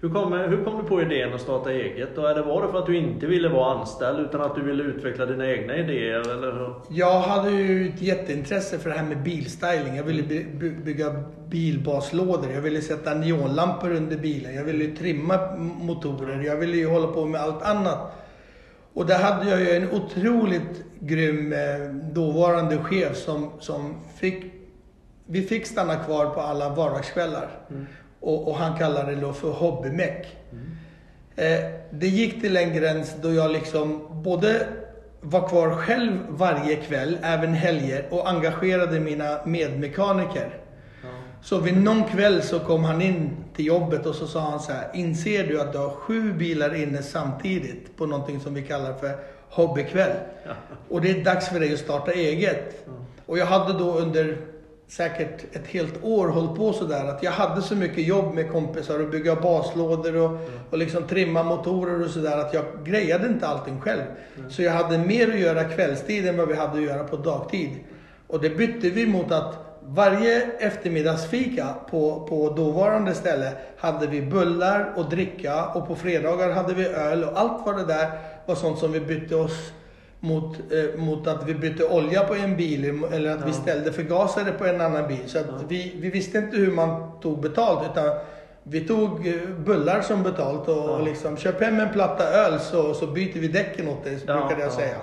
Hur 0.00 0.08
kom, 0.08 0.32
hur 0.32 0.64
kom 0.64 0.82
du 0.82 0.88
på 0.88 1.02
idén 1.02 1.34
att 1.34 1.40
starta 1.40 1.72
eget? 1.72 2.18
Och 2.18 2.30
är 2.30 2.34
det 2.34 2.42
var 2.42 2.62
det 2.66 2.72
för 2.72 2.78
att 2.78 2.86
du 2.86 2.96
inte 2.96 3.26
ville 3.26 3.48
vara 3.48 3.78
anställd 3.78 4.20
utan 4.20 4.40
att 4.40 4.54
du 4.54 4.62
ville 4.62 4.82
utveckla 4.82 5.26
dina 5.26 5.50
egna 5.50 5.76
idéer? 5.76 6.20
Eller 6.30 6.52
hur? 6.52 6.74
Jag 6.90 7.20
hade 7.20 7.50
ju 7.50 7.88
ett 7.88 8.02
jätteintresse 8.02 8.78
för 8.78 8.90
det 8.90 8.96
här 8.96 9.06
med 9.06 9.22
bilstyling. 9.22 9.96
Jag 9.96 10.04
ville 10.04 10.22
by- 10.22 10.46
by- 10.54 10.70
bygga 10.84 11.22
bilbaslådor. 11.48 12.50
Jag 12.54 12.60
ville 12.60 12.80
sätta 12.80 13.14
neonlampor 13.14 13.90
under 13.92 14.16
bilen. 14.16 14.54
Jag 14.54 14.64
ville 14.64 14.84
ju 14.84 14.96
trimma 14.96 15.56
motorer. 15.58 16.42
Jag 16.42 16.56
ville 16.56 16.76
ju 16.76 16.86
hålla 16.88 17.06
på 17.06 17.24
med 17.24 17.40
allt 17.40 17.62
annat. 17.62 18.12
Och 18.94 19.06
där 19.06 19.18
hade 19.18 19.50
jag 19.50 19.60
ju 19.60 19.70
en 19.70 19.90
otroligt 19.90 20.84
grym 21.00 21.52
eh, 21.52 21.58
dåvarande 22.12 22.78
chef 22.78 23.16
som, 23.16 23.50
som 23.60 23.94
fick... 24.16 24.55
Vi 25.26 25.42
fick 25.42 25.66
stanna 25.66 25.96
kvar 25.96 26.26
på 26.26 26.40
alla 26.40 26.68
vardagskvällar. 26.68 27.48
Mm. 27.70 27.86
Och, 28.20 28.48
och 28.48 28.56
han 28.56 28.78
kallade 28.78 29.14
det 29.14 29.20
då 29.20 29.32
för 29.32 29.50
hobbymeck. 29.50 30.36
Eh, 31.36 31.60
det 31.90 32.08
gick 32.08 32.40
till 32.40 32.56
en 32.56 32.74
gräns 32.74 33.14
då 33.22 33.32
jag 33.32 33.50
liksom 33.50 34.08
både 34.22 34.66
var 35.20 35.48
kvar 35.48 35.70
själv 35.70 36.18
varje 36.28 36.76
kväll, 36.76 37.18
även 37.22 37.54
helger, 37.54 38.06
och 38.10 38.28
engagerade 38.28 39.00
mina 39.00 39.40
medmekaniker. 39.44 40.58
Ja. 41.02 41.08
Så 41.42 41.58
vid 41.58 41.76
någon 41.76 42.04
kväll 42.04 42.42
så 42.42 42.58
kom 42.58 42.84
han 42.84 43.02
in 43.02 43.30
till 43.54 43.66
jobbet 43.66 44.06
och 44.06 44.14
så 44.14 44.26
sa 44.26 44.40
han 44.40 44.60
så 44.60 44.72
här, 44.72 44.90
inser 44.94 45.46
du 45.46 45.60
att 45.60 45.72
du 45.72 45.78
har 45.78 45.90
sju 45.90 46.32
bilar 46.32 46.74
inne 46.74 47.02
samtidigt 47.02 47.96
på 47.96 48.06
någonting 48.06 48.40
som 48.40 48.54
vi 48.54 48.62
kallar 48.62 48.94
för 48.94 49.16
hobbykväll? 49.50 50.16
Och 50.88 51.00
det 51.00 51.10
är 51.10 51.24
dags 51.24 51.48
för 51.48 51.60
dig 51.60 51.72
att 51.72 51.78
starta 51.78 52.12
eget. 52.12 52.84
Ja. 52.86 52.92
Och 53.26 53.38
jag 53.38 53.46
hade 53.46 53.78
då 53.78 53.98
under 53.98 54.36
säkert 54.88 55.56
ett 55.56 55.66
helt 55.66 56.04
år 56.04 56.28
hållit 56.28 56.56
på 56.56 56.72
sådär 56.72 57.04
att 57.04 57.22
jag 57.22 57.30
hade 57.30 57.62
så 57.62 57.76
mycket 57.76 58.06
jobb 58.06 58.34
med 58.34 58.52
kompisar 58.52 59.00
och 59.00 59.10
bygga 59.10 59.36
baslådor 59.36 60.16
och, 60.16 60.38
och 60.70 60.78
liksom 60.78 61.02
trimma 61.02 61.42
motorer 61.42 62.04
och 62.04 62.10
sådär 62.10 62.38
att 62.38 62.54
jag 62.54 62.64
grejade 62.84 63.26
inte 63.26 63.46
allting 63.46 63.80
själv. 63.80 64.02
Så 64.48 64.62
jag 64.62 64.72
hade 64.72 64.98
mer 64.98 65.28
att 65.28 65.40
göra 65.40 65.64
kvällstid 65.64 66.28
än 66.28 66.36
vad 66.36 66.48
vi 66.48 66.54
hade 66.54 66.72
att 66.72 66.82
göra 66.84 67.04
på 67.04 67.16
dagtid. 67.16 67.70
Och 68.26 68.40
det 68.40 68.50
bytte 68.50 68.90
vi 68.90 69.06
mot 69.06 69.32
att 69.32 69.54
varje 69.82 70.42
eftermiddagsfika 70.58 71.74
på, 71.90 72.26
på 72.28 72.50
dåvarande 72.50 73.14
ställe 73.14 73.52
hade 73.78 74.06
vi 74.06 74.22
bullar 74.22 74.92
och 74.96 75.10
dricka 75.10 75.64
och 75.64 75.86
på 75.88 75.96
fredagar 75.96 76.50
hade 76.50 76.74
vi 76.74 76.86
öl 76.86 77.24
och 77.24 77.40
allt 77.40 77.66
vad 77.66 77.76
det 77.76 77.84
där 77.84 78.10
var 78.46 78.54
sånt 78.54 78.78
som 78.78 78.92
vi 78.92 79.00
bytte 79.00 79.36
oss 79.36 79.72
mot, 80.26 80.56
eh, 80.72 81.00
mot 81.00 81.26
att 81.26 81.48
vi 81.48 81.54
bytte 81.54 81.84
olja 81.84 82.24
på 82.24 82.34
en 82.34 82.56
bil 82.56 82.84
eller 83.12 83.30
att 83.30 83.40
vi 83.44 83.50
Ja. 83.50 83.52
ställde 83.52 83.92
förgasare 83.92 84.52
på 84.58 84.64
en 84.66 84.80
annan 84.80 85.08
bil. 85.08 85.22
Så 85.26 85.38
att 85.38 85.44
Ja. 85.48 85.54
vi, 85.68 85.92
vi 86.00 86.10
visste 86.10 86.38
inte 86.38 86.56
hur 86.56 86.72
man 86.72 87.10
tog 87.20 87.40
betalt 87.40 87.86
utan 87.92 88.10
vi 88.62 88.80
tog 88.80 89.26
eh, 89.26 89.34
bullar 89.64 90.00
som 90.00 90.22
betalt 90.22 90.68
och, 90.68 90.76
Ja. 90.76 90.98
liksom 90.98 91.36
köp 91.36 91.60
hem 91.62 91.80
en 91.80 91.92
platta 91.92 92.24
öl 92.24 92.60
så, 92.60 92.94
så 92.94 93.06
byter 93.06 93.40
vi 93.40 93.48
däcken 93.48 93.88
åt 93.88 94.04
dig, 94.04 94.18
Ja, 94.26 94.32
brukade 94.34 94.60
jag 94.60 94.70
ja, 94.70 94.76
säga. 94.76 94.96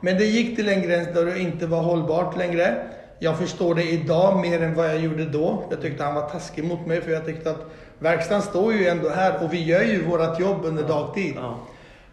Men 0.00 0.16
det 0.18 0.24
gick 0.24 0.56
till 0.56 0.68
en 0.68 0.82
gräns 0.82 1.08
där 1.14 1.24
det 1.24 1.38
inte 1.38 1.66
var 1.66 1.80
hållbart 1.82 2.36
längre. 2.38 2.76
Jag 3.18 3.38
förstår 3.38 3.74
det 3.74 3.82
idag 3.90 4.40
mer 4.40 4.62
än 4.62 4.74
vad 4.74 4.86
jag 4.88 4.98
gjorde 5.00 5.24
då. 5.24 5.62
Jag 5.70 5.82
tyckte 5.82 6.04
han 6.04 6.14
var 6.14 6.28
taskig 6.28 6.64
mot 6.64 6.86
mig 6.86 7.00
för 7.00 7.10
jag 7.10 7.26
tyckte 7.26 7.50
att 7.50 7.66
verkstaden 7.98 8.42
står 8.42 8.72
ju 8.72 8.86
ändå 8.88 9.08
här 9.08 9.44
och 9.44 9.52
vi 9.52 9.64
gör 9.64 9.82
ju 9.82 10.04
vårt 10.04 10.40
jobb 10.40 10.58
under 10.64 10.82
dagtid. 10.82 11.34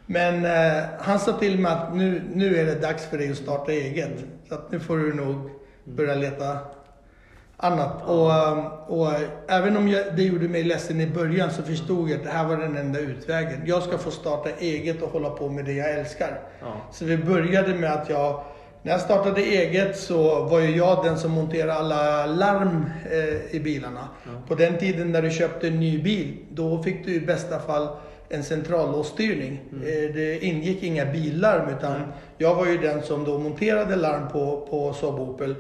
Men 0.05 0.46
eh, 0.46 0.84
han 1.00 1.20
sa 1.20 1.31
till 1.31 1.60
mig 1.60 1.72
att 1.72 1.96
nu, 1.96 2.22
nu 2.34 2.55
är 2.58 2.65
det 2.65 2.75
dags 2.75 3.05
för 3.05 3.17
dig 3.17 3.31
att 3.31 3.38
starta 3.38 3.72
eget. 3.72 4.25
Så 4.50 4.55
att 4.55 4.72
nu 4.72 4.79
får 4.79 4.98
du 4.98 5.13
nog 5.13 5.50
börja 5.84 6.15
leta 6.15 6.58
annat. 7.58 8.03
Och, 8.05 8.34
eh, 8.34 8.65
och 8.88 9.13
eh, 9.13 9.22
även 9.48 9.77
om 9.77 9.88
jag, 9.88 10.15
det 10.15 10.24
gjorde 10.24 10.48
mig 10.48 10.63
ledsen 10.63 11.01
i 11.01 11.08
början 11.08 11.51
så 11.51 11.63
förstod 11.63 12.10
jag 12.10 12.17
att 12.17 12.24
det 12.24 12.29
här 12.29 12.48
var 12.48 12.58
den 12.58 12.77
enda 12.77 13.00
utvägen. 13.00 13.62
Jag 13.65 13.84
ska 13.84 13.98
få 13.98 14.12
starta 14.12 14.50
eget 14.60 15.01
och 15.01 15.10
hålla 15.10 15.29
på 15.29 15.50
med 15.50 15.65
det 15.65 15.74
jag 15.74 15.91
älskar. 15.91 16.39
Ja. 16.62 16.74
Så 16.91 17.05
vi 17.05 17.17
började 17.17 17.75
med 17.75 17.93
att 17.93 18.10
jag 18.10 18.43
När 18.84 18.91
jag 18.91 19.01
startade 19.01 19.41
eget 19.41 19.98
så 19.98 20.43
var 20.43 20.60
ju 20.60 20.77
jag 20.77 21.05
den 21.05 21.17
som 21.17 21.31
monterade 21.31 21.74
alla 21.74 22.25
larm 22.25 22.86
eh, 23.12 23.55
i 23.55 23.60
bilarna. 23.60 24.08
Ja. 24.24 24.31
På 24.48 24.55
den 24.55 24.77
tiden 24.77 25.12
när 25.12 25.22
du 25.22 25.31
köpte 25.31 25.67
en 25.67 25.79
ny 25.79 26.03
bil, 26.03 26.38
då 26.50 26.84
fick 26.84 27.05
du 27.05 27.13
i 27.13 27.20
bästa 27.20 27.60
fall 27.60 27.88
en 28.32 28.44
centrallåsstyrning. 28.44 29.60
Mm. 29.72 29.84
Eh, 29.84 30.14
det 30.16 30.46
ingick 30.46 30.84
inga 30.84 31.06
billarm 31.06 31.70
utan 31.78 31.92
Nej. 31.92 32.02
jag 32.38 32.56
var 32.56 32.66
ju 32.66 32.78
den 32.78 33.02
som 33.02 33.24
då 33.24 33.40
monterade 33.40 33.96
larm 33.96 34.28
på, 34.28 34.68
på 34.70 34.94
Saab 34.94 35.20
Opel. 35.20 35.56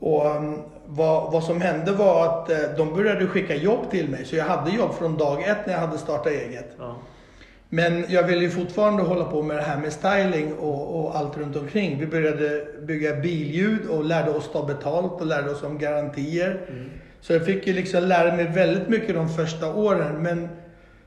Och 0.00 0.36
um, 0.36 0.62
vad, 0.86 1.32
vad 1.32 1.44
som 1.44 1.60
hände 1.60 1.92
var 1.92 2.26
att 2.26 2.50
eh, 2.50 2.58
de 2.76 2.94
började 2.94 3.26
skicka 3.26 3.54
jobb 3.54 3.90
till 3.90 4.08
mig. 4.08 4.24
Så 4.24 4.36
jag 4.36 4.44
hade 4.44 4.70
jobb 4.70 4.94
från 4.94 5.16
dag 5.16 5.48
ett 5.48 5.66
när 5.66 5.72
jag 5.72 5.80
hade 5.80 5.98
startat 5.98 6.32
eget. 6.32 6.70
Ja. 6.78 6.96
Men 7.68 8.04
jag 8.08 8.22
ville 8.22 8.40
ju 8.40 8.50
fortfarande 8.50 9.02
hålla 9.02 9.24
på 9.24 9.42
med 9.42 9.56
det 9.56 9.62
här 9.62 9.76
med 9.76 9.92
styling 9.92 10.54
och, 10.54 11.00
och 11.00 11.16
allt 11.16 11.38
runt 11.38 11.56
omkring. 11.56 11.98
Vi 11.98 12.06
började 12.06 12.66
bygga 12.82 13.14
billjud 13.14 13.86
och 13.86 14.04
lärde 14.04 14.30
oss 14.30 14.50
ta 14.52 14.66
betalt 14.66 15.20
och 15.20 15.26
lärde 15.26 15.50
oss 15.50 15.62
om 15.62 15.78
garantier. 15.78 16.60
Mm. 16.68 16.90
Så 17.20 17.32
jag 17.32 17.46
fick 17.46 17.66
ju 17.66 17.72
liksom 17.72 18.02
lära 18.04 18.36
mig 18.36 18.44
väldigt 18.44 18.88
mycket 18.88 19.14
de 19.14 19.28
första 19.28 19.74
åren. 19.74 20.22
Men 20.22 20.48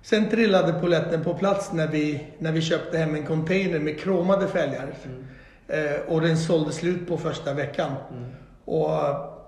sen 0.02 0.30
trillade 0.30 0.74
poletten 0.74 1.24
på 1.24 1.34
plats 1.34 1.72
när 1.74 1.88
vi, 1.88 2.28
när 2.40 2.52
vi 2.52 2.62
köpte 2.62 2.98
hem 2.98 3.16
en 3.16 3.26
container 3.26 3.80
med 3.80 4.00
kromade 4.00 4.48
fälgar. 4.48 4.88
Mm. 5.06 5.26
Eh, 5.68 6.00
och 6.08 6.22
den 6.22 6.38
sålde 6.38 6.72
slut 6.72 7.08
på 7.08 7.18
första 7.18 7.54
veckan. 7.54 7.92
Mm. 8.12 8.30
Och 8.66 8.90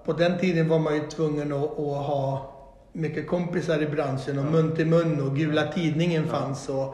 på 0.05 0.13
den 0.13 0.37
tiden 0.37 0.69
var 0.69 0.79
man 0.79 0.95
ju 0.95 1.01
tvungen 1.07 1.53
att, 1.53 1.63
att 1.63 2.05
ha 2.05 2.49
mycket 2.93 3.27
kompisar 3.27 3.81
i 3.81 3.87
branschen 3.87 4.39
och 4.39 4.45
Ja. 4.45 4.49
mun 4.49 4.75
till 4.75 4.85
mun 4.87 5.21
och 5.21 5.35
gula 5.35 5.67
tidningen 5.71 6.23
Ja. 6.31 6.37
fanns. 6.39 6.69
Och, 6.69 6.75
Ja. 6.75 6.93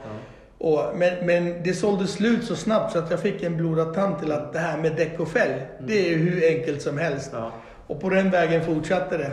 och, 0.57 0.97
men, 0.97 1.25
men 1.25 1.63
det 1.63 1.73
sålde 1.73 2.07
slut 2.07 2.43
så 2.43 2.55
snabbt 2.55 2.91
så 2.93 2.99
att 2.99 3.11
jag 3.11 3.19
fick 3.19 3.43
en 3.43 3.57
blodad 3.57 3.93
tand 3.93 4.19
till 4.19 4.31
att 4.31 4.53
det 4.53 4.59
här 4.59 4.77
med 4.77 4.95
däck 4.95 5.19
och 5.19 5.27
fälg, 5.27 5.61
det 5.87 6.05
är 6.05 6.09
ju 6.09 6.15
hur 6.15 6.57
enkelt 6.57 6.81
som 6.81 6.97
helst. 6.97 7.33
Och 7.87 8.01
på 8.01 8.09
den 8.09 8.29
vägen 8.31 8.63
fortsatte 8.65 9.17
det. 9.17 9.31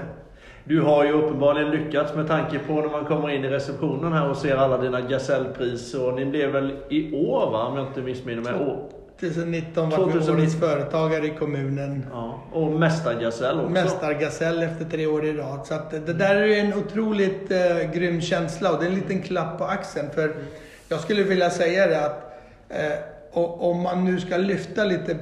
Du 0.69 0.81
har 0.81 1.05
ju 1.05 1.13
uppenbarligen 1.13 1.71
lyckats 1.71 2.15
med 2.15 2.29
tanke 2.29 2.59
på 2.59 2.73
när 2.73 2.89
man 2.89 3.05
kommer 3.05 3.31
in 3.31 3.45
i 3.45 3.49
receptionen 3.49 4.13
här 4.13 4.31
och 4.31 4.37
ser 4.37 4.57
alla 4.57 4.79
dina 4.79 5.01
gasellpriser. 5.01 6.09
Och 6.09 6.15
ni 6.15 6.25
blev 6.25 6.51
väl 6.51 6.77
i 6.91 7.17
år 7.17 7.51
va, 7.51 7.67
om 7.67 7.77
jag 7.77 7.87
inte 7.87 8.01
missminner 8.01 8.43
mig? 8.43 8.55
År. 8.55 8.89
2019 9.21 9.91
var 9.91 9.99
vi 9.99 10.13
2019. 10.13 10.37
årets 10.37 10.61
företagare 10.61 11.27
i 11.27 11.31
kommunen. 11.31 12.07
Ja. 12.13 12.43
Och 12.53 12.73
mästargasell 12.73 13.61
också. 13.61 13.71
Mästargasell 13.71 14.63
efter 14.63 14.85
tre 14.85 15.07
år 15.07 15.25
i 15.25 15.33
rad. 15.33 15.67
Så 15.67 15.75
det 15.91 16.13
där 16.13 16.35
är 16.35 16.65
en 16.65 16.75
otroligt 16.75 17.51
eh, 17.51 17.93
grym 17.95 18.21
känsla 18.21 18.73
och 18.73 18.79
det 18.81 18.87
är 18.87 18.91
en 18.91 18.95
liten 18.95 19.23
klapp 19.23 19.59
på 19.59 19.65
axeln. 19.65 20.11
För 20.15 20.35
jag 20.89 21.01
skulle 21.01 21.23
vilja 21.23 21.51
säga 21.51 21.87
det 21.87 22.07
att 22.07 22.41
eh, 22.69 22.99
om 23.33 23.83
man 23.83 24.05
nu 24.05 24.21
ska 24.21 24.37
lyfta 24.37 24.85
lite 24.85 25.17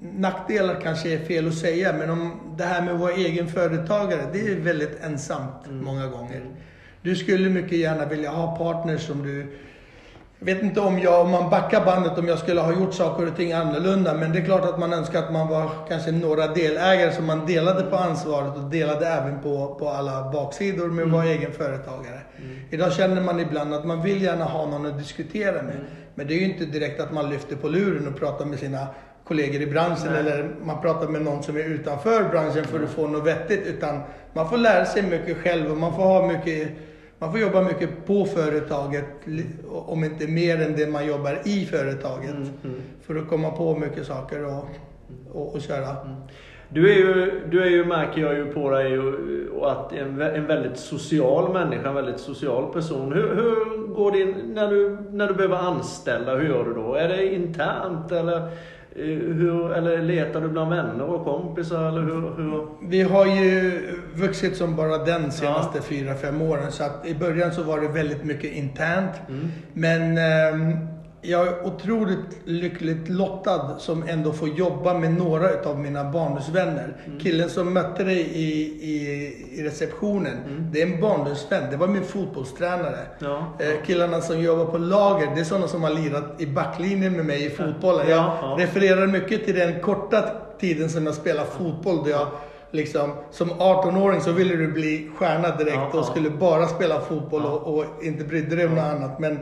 nackdelar 0.00 0.80
kanske 0.82 1.12
är 1.14 1.18
fel 1.18 1.48
att 1.48 1.54
säga, 1.54 1.92
men 1.92 2.10
om 2.10 2.40
det 2.58 2.64
här 2.64 2.82
med 2.82 2.94
att 2.94 3.00
vara 3.00 3.12
egen 3.12 3.48
företagare, 3.48 4.20
det 4.32 4.40
är 4.48 4.56
väldigt 4.56 5.04
ensamt 5.04 5.66
Mm. 5.66 5.84
många 5.84 6.06
gånger. 6.06 6.42
Du 7.02 7.16
skulle 7.16 7.50
mycket 7.50 7.78
gärna 7.78 8.06
vilja 8.06 8.30
ha 8.30 8.56
partners 8.56 9.06
som 9.06 9.22
du 9.22 9.58
jag 10.38 10.54
vet 10.54 10.62
inte 10.62 10.80
om 10.80 10.98
jag, 10.98 11.20
om 11.20 11.30
man 11.30 11.50
backar 11.50 11.84
bandet, 11.84 12.18
om 12.18 12.28
jag 12.28 12.38
skulle 12.38 12.60
ha 12.60 12.72
gjort 12.72 12.94
saker 12.94 13.26
och 13.28 13.36
ting 13.36 13.52
annorlunda. 13.52 14.14
Men 14.14 14.32
det 14.32 14.38
är 14.38 14.44
klart 14.44 14.64
att 14.64 14.78
man 14.78 14.92
önskar 14.92 15.18
att 15.18 15.32
man 15.32 15.48
var 15.48 15.70
kanske 15.88 16.12
några 16.12 16.46
delägare 16.46 17.12
som 17.12 17.26
man 17.26 17.46
delade 17.46 17.82
på 17.82 17.96
ansvaret 17.96 18.56
och 18.56 18.70
delade 18.70 19.06
även 19.06 19.40
på, 19.42 19.74
på 19.74 19.88
alla 19.88 20.30
baksidor 20.32 20.88
med 20.88 21.04
att 21.04 21.10
vara 21.10 21.24
egen 21.24 21.52
företagare. 21.52 22.20
Mm. 22.38 22.56
Idag 22.70 22.92
känner 22.92 23.22
man 23.22 23.40
ibland 23.40 23.74
att 23.74 23.84
man 23.86 24.02
vill 24.02 24.22
gärna 24.22 24.44
ha 24.44 24.66
någon 24.66 24.86
att 24.86 24.98
diskutera 24.98 25.62
med. 25.62 25.74
Mm. 25.74 25.86
Men 26.14 26.26
det 26.26 26.34
är 26.34 26.38
ju 26.38 26.44
inte 26.44 26.64
direkt 26.64 27.00
att 27.00 27.12
man 27.12 27.30
lyfter 27.30 27.56
på 27.56 27.68
luren 27.68 28.08
och 28.08 28.18
pratar 28.18 28.44
med 28.44 28.58
sina 28.58 28.86
kollegor 29.24 29.62
i 29.62 29.66
branschen 29.66 30.12
Nej. 30.12 30.20
eller 30.20 30.50
man 30.64 30.82
pratar 30.82 31.08
med 31.08 31.22
någon 31.22 31.42
som 31.42 31.56
är 31.56 31.64
utanför 31.64 32.28
branschen 32.30 32.64
för 32.64 32.82
att 32.82 32.90
få 32.90 33.06
något 33.06 33.26
vettigt. 33.26 33.66
Utan 33.66 34.00
man 34.32 34.50
får 34.50 34.56
lära 34.56 34.84
sig 34.84 35.02
mycket 35.02 35.36
själv 35.36 35.70
och 35.70 35.76
man 35.76 35.94
får 35.94 36.02
ha 36.02 36.26
mycket 36.26 36.68
man 37.22 37.32
får 37.32 37.40
jobba 37.40 37.62
mycket 37.62 38.06
på 38.06 38.24
företaget, 38.24 39.04
om 39.70 40.04
inte 40.04 40.26
mer 40.26 40.60
än 40.60 40.76
det 40.76 40.86
man 40.86 41.06
jobbar 41.06 41.38
i 41.44 41.66
företaget. 41.66 42.30
Mm, 42.30 42.48
mm. 42.64 42.80
För 43.02 43.16
att 43.16 43.28
komma 43.28 43.50
på 43.50 43.78
mycket 43.78 44.06
saker 44.06 44.44
och, 44.44 44.68
och, 45.32 45.54
och 45.54 45.60
köra. 45.60 45.96
Du 46.68 46.92
är 46.92 46.96
ju, 46.96 47.40
du 47.50 47.62
är 47.62 47.70
ju, 47.70 47.84
märker 47.84 48.22
jag 48.22 48.34
ju 48.34 48.52
på 48.52 48.70
dig, 48.70 48.98
och 49.48 49.72
att 49.72 49.92
en, 49.92 50.20
en 50.20 50.46
väldigt 50.46 50.78
social 50.78 51.52
människa, 51.52 51.88
en 51.88 51.94
väldigt 51.94 52.20
social 52.20 52.72
person. 52.72 53.12
Hur, 53.12 53.34
hur 53.34 53.86
går 53.94 54.12
det 54.12 54.20
in, 54.20 54.34
när 54.54 54.70
du, 54.70 54.98
när 55.10 55.28
du 55.28 55.34
behöver 55.34 55.56
anställa, 55.56 56.36
hur 56.36 56.48
gör 56.48 56.64
du 56.64 56.74
då? 56.74 56.94
Är 56.94 57.08
det 57.08 57.34
internt 57.34 58.12
eller, 58.12 58.50
hur, 58.94 59.72
eller 59.72 60.02
letar 60.02 60.40
du 60.40 60.48
bland 60.48 60.70
vänner 60.70 61.04
och 61.04 61.24
kompisar? 61.24 61.88
Eller 61.88 62.00
hur, 62.02 62.20
hur? 62.36 62.68
Vi 62.88 63.02
har 63.02 63.26
ju 63.26 63.80
vuxit 64.14 64.56
som 64.56 64.76
bara 64.76 64.98
den 64.98 65.32
senaste 65.32 65.82
fyra 65.82 66.14
fem 66.14 66.42
åren. 66.42 66.72
Så 66.72 66.84
att 66.84 67.06
i 67.06 67.14
början 67.14 67.52
så 67.52 67.62
var 67.62 67.80
det 67.80 67.88
väldigt 67.88 68.24
mycket 68.24 68.52
internt. 68.52 69.14
Mm. 69.28 69.48
Men 69.72 70.18
ehm, 70.18 70.76
jag 71.24 71.46
är 71.46 71.66
otroligt 71.66 72.18
lyckligt 72.44 73.08
lottad 73.08 73.76
som 73.78 74.02
ändå 74.08 74.32
får 74.32 74.48
jobba 74.48 74.94
med 74.98 75.12
några 75.12 75.48
av 75.64 75.78
mina 75.78 76.04
barndomsvänner. 76.10 76.96
Killen 77.20 77.50
som 77.50 77.72
mötte 77.74 78.04
dig 78.04 78.20
i, 78.20 78.62
i, 78.82 78.98
i 79.58 79.62
receptionen, 79.64 80.36
Mm. 80.46 80.66
det 80.72 80.82
är 80.82 80.86
en 80.86 81.00
barndomsvän. 81.00 81.62
Det 81.70 81.76
var 81.76 81.86
min 81.88 82.04
fotbollstränare. 82.04 82.98
Ja. 83.18 83.52
Eh, 83.58 83.84
killarna 83.86 84.20
som 84.20 84.40
jobbar 84.40 84.64
på 84.64 84.78
lager, 84.78 85.28
det 85.34 85.40
är 85.40 85.44
sådana 85.44 85.68
som 85.68 85.82
har 85.82 85.90
lirat 85.90 86.24
i 86.38 86.46
backlinjen 86.46 87.12
med 87.12 87.26
mig 87.26 87.44
i 87.46 87.50
fotbollen. 87.50 88.08
Jag 88.08 88.18
Ja, 88.18 88.38
ja. 88.58 88.64
refererar 88.64 89.06
mycket 89.06 89.44
till 89.44 89.54
den 89.54 89.80
korta 89.80 90.24
tiden 90.60 90.90
som 90.90 91.06
jag 91.06 91.14
spelade 91.14 91.48
fotboll. 91.58 92.04
Där 92.04 92.10
jag 92.10 92.26
liksom, 92.70 93.10
som 93.30 93.50
18-åring 93.50 94.20
så 94.20 94.32
ville 94.32 94.56
du 94.56 94.68
bli 94.72 95.10
stjärna 95.16 95.56
direkt 95.56 95.74
Ja, 95.76 95.86
och 95.88 95.98
ja. 95.98 96.02
skulle 96.02 96.30
bara 96.30 96.66
spela 96.68 97.00
fotboll 97.00 97.42
Ja. 97.44 97.50
och, 97.50 97.78
och 97.78 97.84
inte 98.04 98.24
brydde 98.24 98.56
dig 98.56 98.66
om 98.66 98.74
något 98.74 98.84
annat. 98.84 99.18
Men 99.18 99.38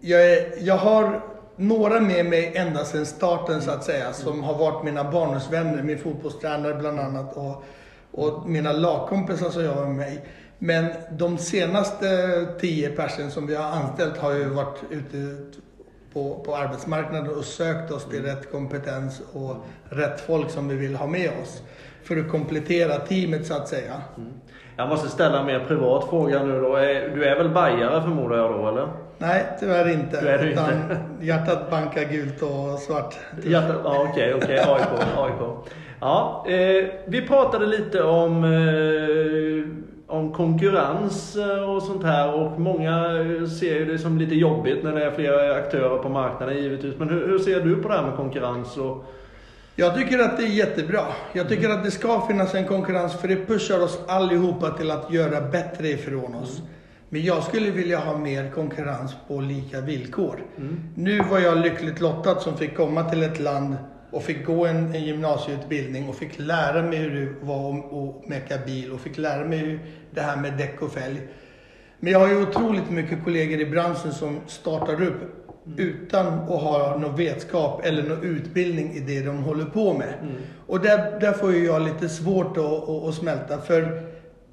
jag, 0.00 0.32
är, 0.32 0.52
jag 0.58 0.76
har 0.76 1.22
några 1.56 2.00
med 2.00 2.26
mig 2.26 2.52
ända 2.54 2.84
sedan 2.84 3.06
starten 3.06 3.62
så 3.62 3.70
att 3.70 3.84
säga. 3.84 4.12
Som 4.12 4.42
har 4.42 4.58
varit 4.58 4.84
mina 4.84 5.10
barndomsvänner, 5.10 5.82
min 5.82 5.98
fotbollstränare 5.98 6.74
bland 6.74 7.00
annat. 7.00 7.36
Och, 7.36 7.64
och 8.12 8.48
mina 8.48 8.72
lagkompisar 8.72 9.50
som 9.50 9.64
jobbar 9.64 9.86
med 9.86 9.96
mig. 9.96 10.24
Men 10.58 10.86
de 11.10 11.38
senaste 11.38 12.06
tio 12.60 12.90
personer 12.90 13.30
som 13.30 13.46
vi 13.46 13.54
har 13.54 13.64
anställt 13.64 14.16
har 14.16 14.32
ju 14.32 14.44
varit 14.44 14.78
ute 14.90 15.36
på, 16.12 16.42
på 16.44 16.56
arbetsmarknaden 16.56 17.36
och 17.36 17.44
sökt 17.44 17.90
oss 17.90 18.04
till 18.10 18.22
rätt 18.22 18.52
kompetens 18.52 19.22
och 19.32 19.56
rätt 19.84 20.20
folk 20.20 20.50
som 20.50 20.68
vi 20.68 20.76
vill 20.76 20.96
ha 20.96 21.06
med 21.06 21.30
oss. 21.42 21.62
För 22.02 22.16
att 22.16 22.30
komplettera 22.30 22.98
teamet 22.98 23.46
så 23.46 23.54
att 23.54 23.68
säga. 23.68 24.02
Mm. 24.16 24.32
Jag 24.80 24.88
måste 24.88 25.08
ställa 25.08 25.40
en 25.40 25.46
mer 25.46 25.58
privat 25.68 26.08
fråga 26.10 26.42
nu 26.42 26.60
då. 26.60 26.76
Du 27.14 27.24
är 27.24 27.36
väl 27.36 27.48
bajare 27.48 28.02
förmodar 28.02 28.36
jag 28.36 28.52
då 28.52 28.68
eller? 28.68 28.88
Nej, 29.18 29.46
tyvärr 29.60 29.88
inte. 29.92 30.20
Du 30.20 30.28
är 30.28 30.38
det 30.38 30.44
utan 30.44 30.64
inte. 30.64 30.98
hjärtat 31.20 31.70
bankar 31.70 32.04
gult 32.04 32.42
och 32.42 32.78
svart. 32.78 33.14
Ja, 33.44 33.62
okej, 33.84 34.34
okej. 34.34 34.58
AIK, 34.58 34.88
AIK. 35.16 35.70
Ja, 36.00 36.44
eh, 36.48 36.86
vi 37.06 37.26
pratade 37.28 37.66
lite 37.66 38.02
om, 38.02 38.44
eh, 38.44 40.16
om 40.16 40.32
konkurrens 40.32 41.36
eh, 41.36 41.70
och 41.70 41.82
sånt 41.82 42.04
här 42.04 42.34
och 42.34 42.60
många 42.60 42.96
eh, 42.96 43.46
ser 43.46 43.74
ju 43.74 43.84
det 43.84 43.98
som 43.98 44.18
lite 44.18 44.34
jobbigt 44.34 44.84
när 44.84 44.92
det 44.92 45.04
är 45.04 45.10
flera 45.10 45.54
aktörer 45.54 45.98
på 45.98 46.08
marknaden 46.08 46.56
givetvis. 46.56 46.98
Men 46.98 47.08
hur, 47.08 47.28
hur 47.28 47.38
ser 47.38 47.60
du 47.60 47.82
på 47.82 47.88
det 47.88 47.94
här 47.94 48.02
med 48.02 48.16
konkurrens? 48.16 48.76
Och, 48.76 49.04
Jag 49.80 49.94
tycker 49.94 50.18
att 50.18 50.36
det 50.36 50.42
är 50.42 50.48
jättebra. 50.48 51.06
Jag 51.32 51.48
tycker 51.48 51.70
att 51.70 51.84
det 51.84 51.90
ska 51.90 52.26
finnas 52.26 52.54
en 52.54 52.64
konkurrens 52.64 53.14
för 53.14 53.28
det 53.28 53.46
pushar 53.46 53.80
oss 53.80 53.98
allihopa 54.08 54.70
till 54.70 54.90
att 54.90 55.12
göra 55.12 55.40
bättre 55.40 55.88
ifrån 55.88 56.34
oss. 56.34 56.62
Men 57.08 57.22
jag 57.22 57.42
skulle 57.42 57.70
vilja 57.70 57.98
ha 57.98 58.18
mer 58.18 58.50
konkurrens 58.50 59.12
på 59.28 59.40
lika 59.40 59.80
villkor. 59.80 60.44
mm, 60.56 60.80
Nu 60.94 61.22
var 61.30 61.38
jag 61.38 61.58
lyckligt 61.58 62.00
lottad 62.00 62.40
som 62.40 62.56
fick 62.56 62.76
komma 62.76 63.10
till 63.10 63.22
ett 63.22 63.40
land 63.40 63.76
och 64.10 64.22
fick 64.22 64.46
gå 64.46 64.66
en, 64.66 64.94
en 64.94 65.04
gymnasieutbildning 65.04 66.08
och 66.08 66.16
fick 66.16 66.38
lära 66.38 66.82
mig 66.82 66.98
hur 66.98 67.20
det 67.20 67.46
var 67.46 67.78
att 67.78 68.28
meka 68.28 68.58
bil 68.66 68.92
och 68.92 69.00
fick 69.00 69.18
lära 69.18 69.44
mig 69.44 69.58
hur 69.58 69.80
det 70.10 70.20
här 70.20 70.36
med 70.36 70.58
däck 70.58 70.82
och 70.82 70.92
fälg. 70.92 71.20
Men 72.00 72.12
jag 72.12 72.20
har 72.20 72.28
ju 72.28 72.42
otroligt 72.42 72.90
mycket 72.90 73.24
kollegor 73.24 73.60
i 73.60 73.66
branschen 73.66 74.12
som 74.12 74.40
startar 74.46 75.02
upp 75.02 75.39
utan 75.76 76.26
att 76.26 76.62
ha 76.62 76.96
någon 76.96 77.16
vetskap 77.16 77.80
eller 77.84 78.02
någon 78.02 78.22
utbildning 78.22 78.92
i 78.94 79.00
det 79.00 79.22
de 79.22 79.42
håller 79.42 79.64
på 79.64 79.94
med. 79.94 80.14
mm, 80.22 80.34
Och 80.66 80.80
där, 80.80 81.20
där 81.20 81.32
får 81.32 81.52
ju 81.52 81.64
jag 81.64 81.82
lite 81.82 82.08
svårt 82.08 82.56
att, 82.56 82.88
att, 82.88 83.08
att 83.08 83.14
smälta. 83.14 83.58
För 83.58 84.02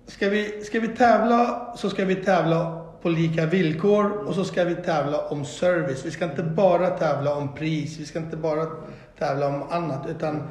ska 0.07 0.29
vi, 0.29 0.63
ska 0.63 0.79
vi 0.79 0.87
tävla 0.87 1.67
så 1.77 1.89
ska 1.89 2.05
vi 2.05 2.15
tävla 2.15 2.83
på 3.01 3.09
lika 3.09 3.45
villkor 3.45 4.11
och 4.27 4.35
så 4.35 4.43
ska 4.43 4.63
vi 4.63 4.75
tävla 4.75 5.27
om 5.27 5.45
service. 5.45 6.05
Vi 6.05 6.11
ska 6.11 6.25
inte 6.25 6.43
bara 6.43 6.89
tävla 6.89 7.35
om 7.35 7.55
pris, 7.55 7.99
vi 7.99 8.05
ska 8.05 8.19
inte 8.19 8.37
bara 8.37 8.65
tävla 9.19 9.47
om 9.47 9.63
annat. 9.69 10.07
Utan 10.09 10.43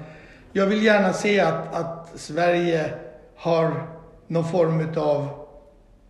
jag 0.52 0.66
vill 0.66 0.82
gärna 0.82 1.12
se 1.12 1.40
att, 1.40 1.75
att 1.75 2.12
Sverige 2.14 2.90
har 3.36 3.86
någon 4.26 4.44
form 4.44 4.88
av 4.96 5.46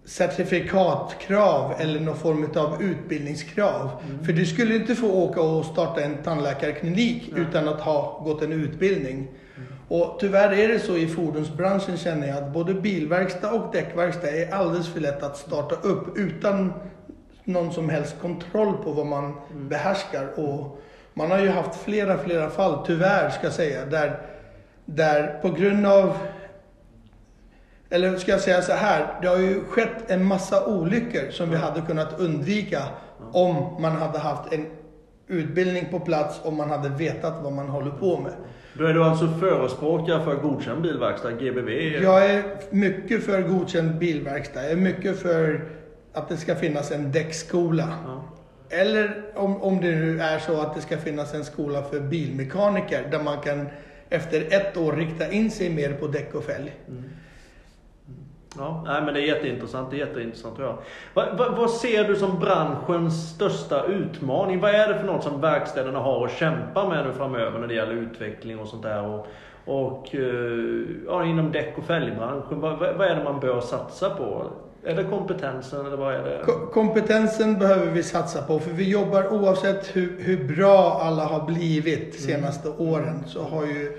certifikatkrav 0.07 1.75
eller 1.79 2.01
någon 2.01 2.17
form 2.17 2.49
av 2.57 2.83
utbildningskrav. 2.83 3.91
Mm. 4.09 4.25
För 4.25 4.33
du 4.33 4.47
skulle 4.47 4.75
inte 4.75 4.95
få 4.95 5.07
åka 5.11 5.41
och 5.41 5.65
starta 5.65 6.01
en 6.01 6.17
tandläkarklinik 6.23 7.31
Nej. 7.33 7.43
utan 7.43 7.69
att 7.69 7.81
ha 7.81 8.23
gått 8.25 8.43
en 8.43 8.53
utbildning. 8.53 9.15
Mm. 9.17 9.69
Och 9.89 10.17
tyvärr 10.21 10.53
är 10.53 10.69
det 10.69 10.79
så 10.79 10.97
i 10.97 11.07
fordonsbranschen 11.07 11.97
känner 11.97 12.29
jag 12.29 12.37
att 12.37 12.53
både 12.53 12.75
bilverkstad 12.75 13.53
och 13.53 13.73
däckverkstad 13.73 14.29
är 14.31 14.55
alldeles 14.55 14.89
för 14.89 15.01
lätt 15.01 15.23
att 15.23 15.37
starta 15.37 15.75
upp 15.75 16.19
utan 16.19 16.73
någon 17.45 17.73
som 17.73 17.89
helst 17.89 18.17
kontroll 18.23 18.75
på 18.85 18.93
vad 18.93 19.07
man 19.07 19.25
Mm. 19.25 19.69
behärskar. 19.69 20.41
Och 20.41 20.81
man 21.15 21.31
har 21.31 21.39
ju 21.39 21.49
haft 21.49 21.81
flera, 21.83 22.19
flera 22.19 22.51
fall, 22.51 22.87
tyvärr 22.87 23.31
ska 23.31 23.47
jag 23.47 23.53
säga, 23.53 23.85
där, 23.87 24.21
där 24.85 25.39
på 25.43 25.51
grund 25.51 25.87
av 25.87 26.17
eller 27.91 28.17
ska 28.17 28.31
jag 28.31 28.41
säga 28.41 28.63
så 28.63 28.73
här, 28.73 29.07
det 29.23 29.29
har 29.29 29.39
ju 29.39 29.65
skett 29.65 30.11
en 30.11 30.25
massa 30.25 30.67
olyckor 30.67 31.31
som 31.31 31.51
vi 31.51 31.57
hade 31.57 31.81
kunnat 31.81 32.21
undvika 32.21 32.83
om 33.33 33.83
man 33.83 33.93
hade 33.93 34.19
haft 34.19 34.53
en 34.53 34.67
utbildning 35.29 35.87
på 35.91 36.01
plats, 36.01 36.41
om 36.43 36.57
man 36.57 36.71
hade 36.71 36.89
vetat 36.89 37.35
vad 37.43 37.53
man 37.53 37.69
håller 37.69 37.91
på 37.91 38.21
med. 38.21 38.33
Då 38.75 38.85
är 38.85 38.95
du 38.95 39.05
alltså 39.05 39.29
förespråkare 39.29 40.25
för 40.25 40.35
godkänd 40.35 40.83
bilverkstad, 40.83 41.33
GBV? 41.33 41.71
Jag 42.03 42.31
är 42.31 42.43
mycket 42.71 43.25
för 43.25 43.43
godkänd 43.43 43.99
bilverkstad. 43.99 44.63
Jag 44.63 44.73
är 44.73 44.77
mycket 44.77 45.19
för 45.19 45.69
att 46.13 46.29
det 46.29 46.37
ska 46.37 46.55
finnas 46.55 46.93
en 46.93 47.13
däckskola. 47.13 47.89
Ja. 48.05 48.25
Eller 48.71 49.23
om, 49.35 49.63
om 49.63 49.81
det 49.81 49.91
nu 49.91 50.21
är 50.21 50.39
så 50.39 50.61
att 50.61 50.75
det 50.75 50.81
ska 50.81 50.99
finnas 50.99 51.35
en 51.35 51.45
skola 51.45 51.83
för 51.83 52.01
bilmekaniker 52.01 53.09
där 53.11 53.23
man 53.23 53.41
kan 53.41 53.69
efter 54.09 54.47
ett 54.51 54.77
år 54.77 54.93
rikta 54.93 55.31
in 55.31 55.51
sig 55.51 55.71
mer 55.71 55.93
på 55.93 56.07
däck 56.07 56.35
och 56.35 56.45
fälg. 56.45 56.73
Ja, 58.59 58.83
nej, 58.87 59.03
men 59.03 59.15
det 59.15 59.21
är 59.21 59.27
jätteintressant. 59.27 59.91
Det 59.91 59.97
är 59.97 60.07
jätteintressant 60.07 60.57
tror 60.57 60.69
jag. 60.69 60.77
Vad, 61.15 61.39
vad, 61.39 61.57
vad 61.57 61.71
ser 61.71 62.05
du 62.05 62.17
som 62.17 62.39
branschens 62.39 63.31
största 63.35 63.85
utmaning? 63.85 64.61
Vad 64.61 64.71
är 64.75 64.89
det 64.89 64.95
för 64.99 65.07
något 65.07 65.23
som 65.25 65.41
verkstäderna 65.41 65.99
har 65.99 66.25
att 66.27 66.33
kämpa 66.33 66.89
med 66.89 67.07
nu 67.07 67.13
framöver 67.13 67.59
när 67.59 67.67
det 67.67 67.75
gäller 67.75 67.93
utveckling 67.93 68.59
och 68.59 68.69
sånt 68.69 68.83
där? 68.83 69.03
Och, 69.07 69.27
och 69.65 70.15
eh, 70.15 70.21
ja, 71.07 71.25
inom 71.25 71.53
däck 71.53 71.75
och 71.79 71.85
fälgbranschen, 71.85 72.61
vad, 72.61 72.79
vad 72.79 73.01
är 73.07 73.15
det 73.15 73.25
man 73.25 73.41
bör 73.41 73.61
satsa 73.61 74.11
på? 74.11 74.47
Är 74.85 74.95
det 74.97 75.05
kompetensen 75.05 75.87
eller 75.87 75.97
vad 75.97 76.15
är 76.15 76.23
det? 76.23 76.41
Ko- 76.45 76.67
Kompetensen 76.73 77.59
behöver 77.59 77.87
vi 77.87 78.03
satsa 78.03 78.43
på 78.43 78.59
för 78.59 78.71
vi 78.71 78.91
jobbar 78.91 79.33
oavsett 79.33 79.97
hur, 79.97 80.17
hur 80.19 80.57
bra 80.57 81.01
alla 81.03 81.25
har 81.25 81.47
blivit 81.47 82.13
de 82.13 82.19
senaste 82.19 82.69
åren 82.69 83.25
så 83.27 83.43
har 83.43 83.63
ju 83.67 83.99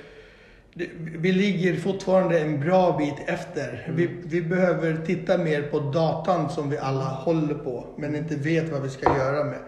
vi 1.18 1.32
ligger 1.32 1.76
fortfarande 1.76 2.40
en 2.40 2.60
bra 2.60 2.98
bit 2.98 3.30
efter. 3.30 3.92
Vi, 3.96 4.10
vi 4.24 4.42
behöver 4.42 4.98
titta 5.06 5.38
mer 5.38 5.62
på 5.62 5.80
datan 5.80 6.50
som 6.50 6.70
vi 6.70 6.78
alla 6.78 7.04
håller 7.04 7.54
på 7.54 7.86
men 7.98 8.16
inte 8.16 8.36
vet 8.36 8.72
vad 8.72 8.82
vi 8.82 8.90
ska 8.90 9.18
göra 9.18 9.44
med. 9.44 9.60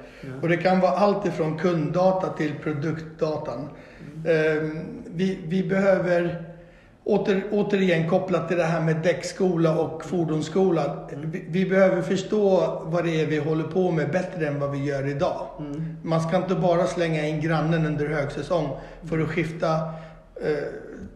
Och 0.41 0.49
det 0.49 0.57
kan 0.57 0.79
vara 0.79 0.91
allt 0.91 1.25
ifrån 1.25 1.57
kunddata 1.57 2.33
till 2.33 2.53
produktdatan. 2.63 3.69
Ehm, 4.27 4.79
vi, 5.05 5.39
vi 5.47 5.63
behöver 5.63 6.49
Åter, 7.03 7.43
återigen 7.51 8.09
kopplat 8.09 8.47
till 8.47 8.57
det 8.57 8.63
här 8.63 8.81
med 8.81 8.95
däckskola 9.03 9.79
och 9.79 10.05
fordonsskola. 10.05 11.07
Vi, 11.23 11.45
vi 11.49 11.65
behöver 11.65 12.01
förstå 12.01 12.81
vad 12.85 13.05
det 13.05 13.21
är 13.21 13.25
vi 13.25 13.37
håller 13.37 13.63
på 13.63 13.91
med 13.91 14.11
bättre 14.11 14.47
än 14.47 14.59
vad 14.59 14.71
vi 14.71 14.85
gör 14.85 15.07
idag. 15.07 15.47
Mm. 15.59 15.97
Man 16.03 16.21
ska 16.21 16.37
inte 16.37 16.55
bara 16.55 16.87
slänga 16.87 17.27
in 17.27 17.41
grannen 17.41 17.85
under 17.85 18.07
högsäsong 18.07 18.69
för 19.03 19.19
att 19.19 19.29
skifta 19.29 19.69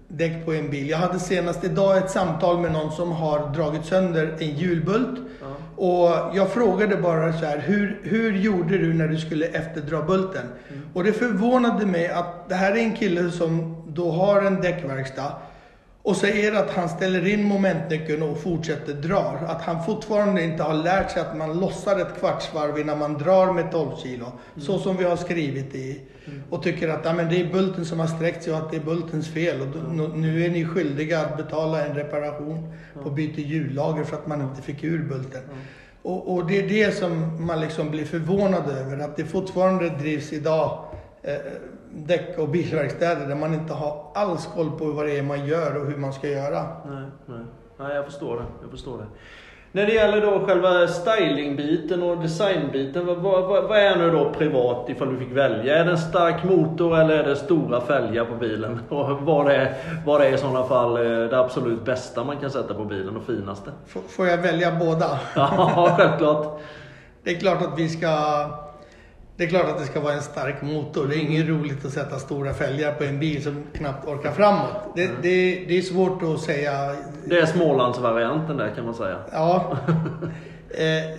däck 0.08 0.46
på 0.46 0.53
en 0.53 0.70
bil. 0.70 0.89
Jag 0.89 0.98
hade 0.98 1.20
senast 1.20 1.63
idag 1.63 1.98
ett 1.98 2.12
samtal 2.12 2.60
med 2.60 2.72
någon 2.72 2.92
som 2.92 3.12
har 3.12 3.53
dragit 3.53 3.86
sönder 3.86 4.36
en 4.39 4.58
hjulbult. 4.58 5.20
Ja. 5.42 5.48
Och 5.75 6.38
jag 6.38 6.50
frågade 6.50 6.96
bara 6.96 7.34
så 7.34 7.46
här, 7.46 7.58
hur, 7.60 8.00
hur 8.03 8.34
gjorde 8.34 8.77
du 8.77 8.94
när 8.94 9.08
du 9.08 9.18
skulle 9.18 9.46
efterdra 9.46 10.01
bulten? 10.01 10.46
Och 10.94 11.03
det 11.03 11.13
förvånade 11.13 11.86
mig 11.86 12.08
att 12.08 12.50
det 12.50 12.56
här 12.56 12.72
är 12.72 12.77
en 12.77 12.96
kille 12.96 13.32
som 13.32 13.75
då 13.88 14.12
har 14.12 14.42
en 14.42 14.62
däckverkstad 14.62 15.32
och 16.04 16.16
säger 16.16 16.54
att 16.54 16.70
han 16.70 16.90
ställer 16.90 17.28
in 17.28 17.44
momentnyckeln 17.44 18.24
och 18.24 18.38
fortsätter 18.38 18.94
dra. 18.94 19.40
Att 19.48 19.62
han 19.62 19.86
fortfarande 19.86 20.44
inte 20.44 20.64
har 20.64 20.74
lärt 20.74 21.12
sig 21.12 21.22
att 21.22 21.38
man 21.38 21.60
lossar 21.60 22.00
ett 22.00 22.20
kvartsvarv 22.20 22.80
innan 22.80 23.00
man 23.00 23.13
drar 23.13 23.54
med 23.54 23.72
12 23.72 23.89
kilo. 24.04 24.32
Så 24.58 24.80
som 24.80 24.98
vi 24.98 25.04
har 25.04 25.16
skrivit 25.16 25.76
i. 25.76 26.02
Och 26.50 26.63
tycker 26.63 26.89
att 26.89 27.06
ja, 27.06 27.13
men 27.13 27.30
det 27.30 27.42
är 27.42 27.52
bulten 27.52 27.86
som 27.86 28.00
har 28.00 28.08
sträckt 28.08 28.44
sig 28.44 28.54
och 28.54 28.60
att 28.60 28.72
det 28.72 28.78
är 28.78 28.82
bultens 28.82 29.34
fel. 29.34 29.62
Och 29.62 29.68
då, 29.68 30.08
nu 30.08 30.46
är 30.46 30.50
ni 30.50 30.66
skyldiga 30.66 31.20
att 31.20 31.38
betala 31.38 31.86
en 31.86 31.96
reparation 31.96 32.74
på 33.04 33.10
byte 33.10 33.42
hjullager 33.42 34.04
för 34.04 34.18
att 34.18 34.28
man 34.28 34.42
inte 34.42 34.62
fick 34.62 34.84
ur 34.84 35.04
bulten. 35.04 35.42
Och, 36.02 36.34
och 36.34 36.48
det 36.48 36.60
är 36.60 36.70
det 36.70 36.96
som 36.96 37.46
man 37.46 37.62
liksom 37.62 37.92
blir 37.92 38.06
förvånad 38.06 38.70
över. 38.70 38.98
Att 39.00 39.18
det 39.18 39.26
fortfarande 39.26 39.89
drivs 39.89 40.34
idag 40.34 40.86
eh, 41.24 41.36
däck 41.95 42.38
och 42.39 42.49
bilverkstäder 42.49 43.27
där 43.27 43.36
man 43.36 43.53
inte 43.53 43.73
har 43.73 44.12
alls 44.15 44.49
koll 44.56 44.71
på 44.71 44.86
vad 44.86 45.06
det 45.06 45.17
är 45.17 45.23
man 45.23 45.45
gör 45.45 45.77
och 45.82 45.86
hur 45.86 45.97
man 45.97 46.13
ska 46.13 46.27
göra. 46.27 46.67
Nej, 46.89 47.03
nej. 47.25 47.39
nej, 47.79 47.95
jag 47.95 48.06
förstår 48.06 48.36
det. 48.36 48.43
Jag 48.62 48.71
förstår 48.71 48.97
det. 48.97 49.06
När 49.75 49.86
det 49.86 49.93
gäller 49.93 50.21
då 50.21 50.45
själva 50.45 50.88
stylingbiten 50.88 52.03
och 52.03 52.17
designbiten, 52.17 53.06
vad, 53.06 53.17
vad, 53.17 53.63
vad 53.63 53.77
är 53.77 53.95
nu 53.95 54.12
då 54.12 54.34
privat 54.34 54.89
ifall 54.89 55.10
du 55.13 55.17
fick 55.19 55.32
välja? 55.32 55.77
Är 55.77 55.86
det 55.86 55.91
en 55.91 55.97
stark 55.97 56.43
motor 56.43 56.99
eller 56.99 57.17
är 57.17 57.23
det 57.23 57.36
stora 57.36 57.82
fälgar 57.82 58.25
på 58.25 58.36
bilen? 58.36 58.79
Och 58.89 59.10
vad 59.21 59.51
är, 59.51 59.73
vad 60.06 60.21
är 60.21 60.34
i 60.34 60.38
sådana 60.38 60.63
fall 60.63 60.97
eh, 60.97 61.29
det 61.29 61.39
absolut 61.39 61.86
bästa 61.86 62.23
man 62.23 62.38
kan 62.38 62.49
sätta 62.51 62.73
på 62.73 62.86
bilen 62.86 63.17
och 63.17 63.23
finaste? 63.23 63.71
F- 63.88 63.97
får 64.10 64.27
jag 64.27 64.38
välja 64.38 64.71
båda? 64.79 65.19
Ja, 65.36 65.95
självklart. 65.97 66.60
Det 67.23 67.32
är 67.32 67.39
klart 67.39 67.62
att 67.62 67.79
vi 67.79 67.89
ska... 67.89 68.08
Det 69.38 69.43
är 69.43 69.48
klart 69.48 69.65
att 69.65 69.80
det 69.80 69.86
ska 69.86 70.00
vara 70.00 70.13
en 70.13 70.22
stark 70.22 70.62
motor. 70.62 71.08
Det 71.08 71.15
är 71.15 71.19
inget 71.19 71.48
roligt 71.48 71.86
att 71.86 71.91
sätta 71.91 72.19
stora 72.19 72.54
fälgar 72.54 72.93
på 72.93 73.04
en 73.04 73.19
bil 73.19 73.43
som 73.43 73.63
knappt 73.74 74.08
orkar 74.08 74.32
framåt. 74.32 74.72
Det, 74.96 75.08
det, 75.22 75.65
det 75.67 75.78
är 75.78 75.82
svårt 75.82 76.24
att 76.24 76.39
säga. 76.39 76.96
Det 77.26 77.39
är 77.39 77.46
Smålandsvarianten 77.46 78.58
där 78.58 78.76
kan 78.76 78.86
man 78.86 78.96
säga. 78.96 79.17
Ja. 79.32 79.78
Eh, 80.78 81.17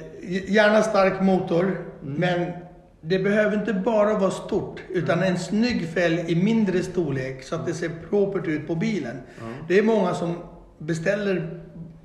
gärna 0.48 0.82
stark 0.82 1.20
motor, 1.20 1.78
men 2.02 2.52
det 3.00 3.18
behöver 3.18 3.56
inte 3.56 3.72
bara 3.72 4.18
vara 4.18 4.30
stort, 4.30 4.82
utan 4.88 5.22
en 5.22 5.38
snygg 5.38 5.88
fälg 5.88 6.24
i 6.28 6.34
mindre 6.34 6.82
storlek 6.82 7.42
så 7.42 7.54
att 7.54 7.66
det 7.66 7.74
ser 7.74 7.90
propert 8.10 8.46
ut 8.46 8.66
på 8.66 8.74
bilen. 8.74 9.16
Det 9.68 9.78
är 9.78 9.82
många 9.82 10.14
som 10.14 10.36
beställer 10.78 11.60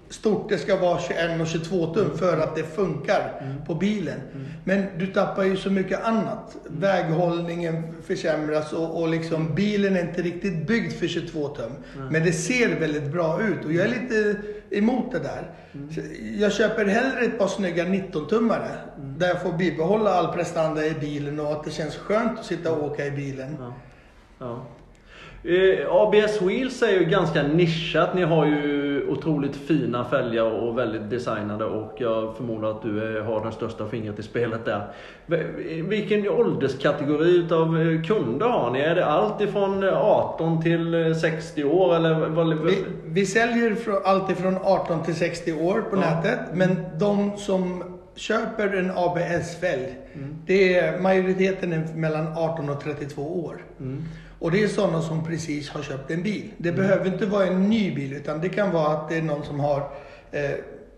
stort, 0.09 0.49
det 0.49 0.57
ska 0.57 0.75
vara 0.75 0.99
21 0.99 1.41
och 1.41 1.47
22 1.47 1.93
tum 1.93 2.17
för 2.17 2.37
att 2.37 2.55
det 2.55 2.63
funkar 2.63 3.41
på 3.67 3.75
bilen. 3.75 4.19
Men 4.63 4.85
du 4.97 5.07
tappar 5.07 5.43
ju 5.43 5.57
så 5.57 5.69
mycket 5.69 6.03
annat. 6.03 6.55
Väghållningen 6.67 7.83
försämras 8.05 8.73
och, 8.73 9.01
och 9.01 9.09
liksom 9.09 9.55
bilen 9.55 9.95
är 9.95 10.01
inte 10.01 10.21
riktigt 10.21 10.67
byggd 10.67 10.93
för 10.93 11.07
22 11.07 11.47
tum. 11.47 11.71
Men 12.11 12.23
det 12.23 12.31
ser 12.31 12.79
väldigt 12.79 13.11
bra 13.11 13.41
ut 13.41 13.65
och 13.65 13.73
jag 13.73 13.85
är 13.85 13.89
lite 13.89 14.41
emot 14.69 15.11
det 15.11 15.19
där. 15.19 15.51
Jag 16.37 16.53
köper 16.53 16.85
hellre 16.85 17.19
ett 17.25 17.39
par 17.39 17.47
snygga 17.47 17.85
19-tummare 17.85 18.71
där 18.97 19.27
jag 19.27 19.41
får 19.41 19.53
bibehålla 19.53 20.13
all 20.13 20.33
prestanda 20.33 20.85
i 20.85 20.93
bilen 20.93 21.39
och 21.39 21.51
att 21.51 21.63
det 21.63 21.71
känns 21.71 21.95
skönt 21.95 22.39
att 22.39 22.45
sitta 22.45 22.71
och 22.71 22.83
åka 22.83 23.05
i 23.05 23.11
bilen. 23.11 23.55
Ja. 23.59 23.73
Ja. 24.39 24.65
Eh, 25.43 25.87
ABS 25.89 26.41
Wheels 26.41 26.81
är 26.81 26.91
ju 26.99 27.05
ganska 27.05 27.43
nischat. 27.43 28.13
Ni 28.15 28.21
har 28.23 28.45
ju 28.45 29.07
otroligt 29.09 29.55
fina 29.55 30.05
fälgar 30.05 30.43
och 30.43 30.77
väldigt 30.77 31.09
designade 31.09 31.65
och 31.65 31.93
jag 31.97 32.35
förmodar 32.37 32.71
att 32.71 32.81
du 32.81 33.21
har 33.21 33.43
den 33.43 33.51
största 33.51 33.87
fingret 33.87 34.19
i 34.19 34.23
spelet 34.23 34.65
där. 34.65 34.87
Vilken 35.89 36.29
ålderskategori 36.29 37.37
utav 37.37 37.81
eh, 37.81 38.01
kunder 38.03 38.45
har 38.47 38.71
ni? 38.71 38.79
Är 38.79 38.95
det 38.95 39.05
allt 39.05 39.41
ifrån 39.41 39.83
18 39.93 40.61
till 40.63 40.93
eh, 41.07 41.13
60 41.13 41.63
år 41.63 41.95
eller? 41.95 42.13
vad- 42.13 42.65
Vi, 42.65 42.77
vi 43.05 43.25
säljer 43.25 43.75
från, 43.75 43.95
allt 44.05 44.31
ifrån 44.31 44.57
18 44.63 45.03
till 45.03 45.15
60 45.15 45.53
år 45.53 45.81
på 45.89 45.95
Ja. 45.95 45.99
nätet. 45.99 46.39
Men 46.53 46.75
de 46.99 47.37
som 47.37 47.83
köper 48.15 48.77
en 48.77 48.91
ABS-fälg, 48.95 49.97
det 50.45 50.77
är 50.79 50.99
majoriteten 50.99 51.73
är 51.73 51.87
mellan 51.95 52.27
18 52.37 52.69
och 52.69 52.81
32 52.83 53.21
år. 53.45 53.57
Mm. 53.79 54.03
Och 54.39 54.51
det 54.51 54.63
är 54.63 54.67
sådana 54.67 55.01
som 55.01 55.25
precis 55.25 55.69
har 55.69 55.81
köpt 55.81 56.11
en 56.11 56.23
bil. 56.23 56.51
Det 56.57 56.71
behöver 56.71 57.05
inte 57.05 57.25
vara 57.25 57.45
en 57.45 57.69
ny 57.69 57.95
bil 57.95 58.13
utan 58.13 58.41
det 58.41 58.49
kan 58.49 58.71
vara 58.71 58.87
att 58.87 59.09
det 59.09 59.17
är 59.17 59.21
någon 59.21 59.45
som 59.45 59.59
har 59.59 59.91
eh, 60.31 60.51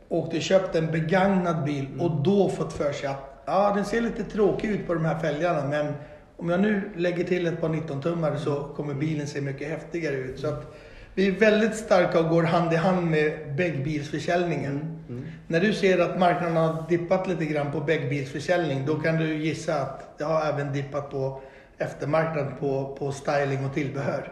åkt 0.10 0.34
och 0.34 0.41
köpt 0.41 0.75
en 0.75 0.91
begagnad 0.91 1.63
bil 1.63 1.88
och 1.99 2.12
då 2.12 2.49
fått 2.49 2.73
för 2.73 2.93
sig 2.93 3.10
att 3.10 3.43
ja, 3.45 3.73
den 3.75 3.86
ser 3.86 4.01
lite 4.01 4.23
tråkig 4.23 4.69
ut 4.69 4.88
på 4.88 4.93
de 4.93 5.06
här 5.06 5.19
fälgarna 5.19 5.67
men 5.67 5.93
om 6.38 6.49
jag 6.49 6.60
nu 6.60 6.82
lägger 6.95 7.23
till 7.23 7.47
ett 7.47 7.62
par 7.62 7.69
19-tummare 7.69 8.38
så 8.38 8.63
kommer 8.75 8.93
bilen 8.93 9.27
se 9.27 9.41
mycket 9.41 9.69
häftigare 9.69 10.15
ut. 10.15 10.39
Så 10.39 10.47
att 10.47 10.75
vi 11.15 11.27
är 11.27 11.32
väldigt 11.32 11.75
starka 11.75 12.19
och 12.19 12.30
går 12.30 12.43
hand 12.43 12.73
i 12.73 12.75
hand 12.75 13.08
med 13.08 13.56
bäggbilsförsäljningen. 13.58 14.99
När 15.47 15.60
du 15.60 15.73
ser 15.73 15.99
att 15.99 16.19
marknaden 16.19 16.58
har 16.58 16.89
dippat 16.89 17.27
lite 17.27 17.45
grann 17.45 17.71
på 17.71 17.80
bäggbilsförsäljning 17.80 18.86
då 18.86 18.95
kan 18.95 19.17
du 19.17 19.36
gissa 19.36 19.82
att 19.82 20.17
det 20.17 20.23
har 20.23 20.45
även 20.45 20.73
dippat 20.73 21.12
på 21.12 21.41
eftermarknad 21.82 22.60
på, 22.60 22.96
på 23.00 23.12
styling 23.12 23.65
och 23.65 23.74
tillbehör. 23.74 24.30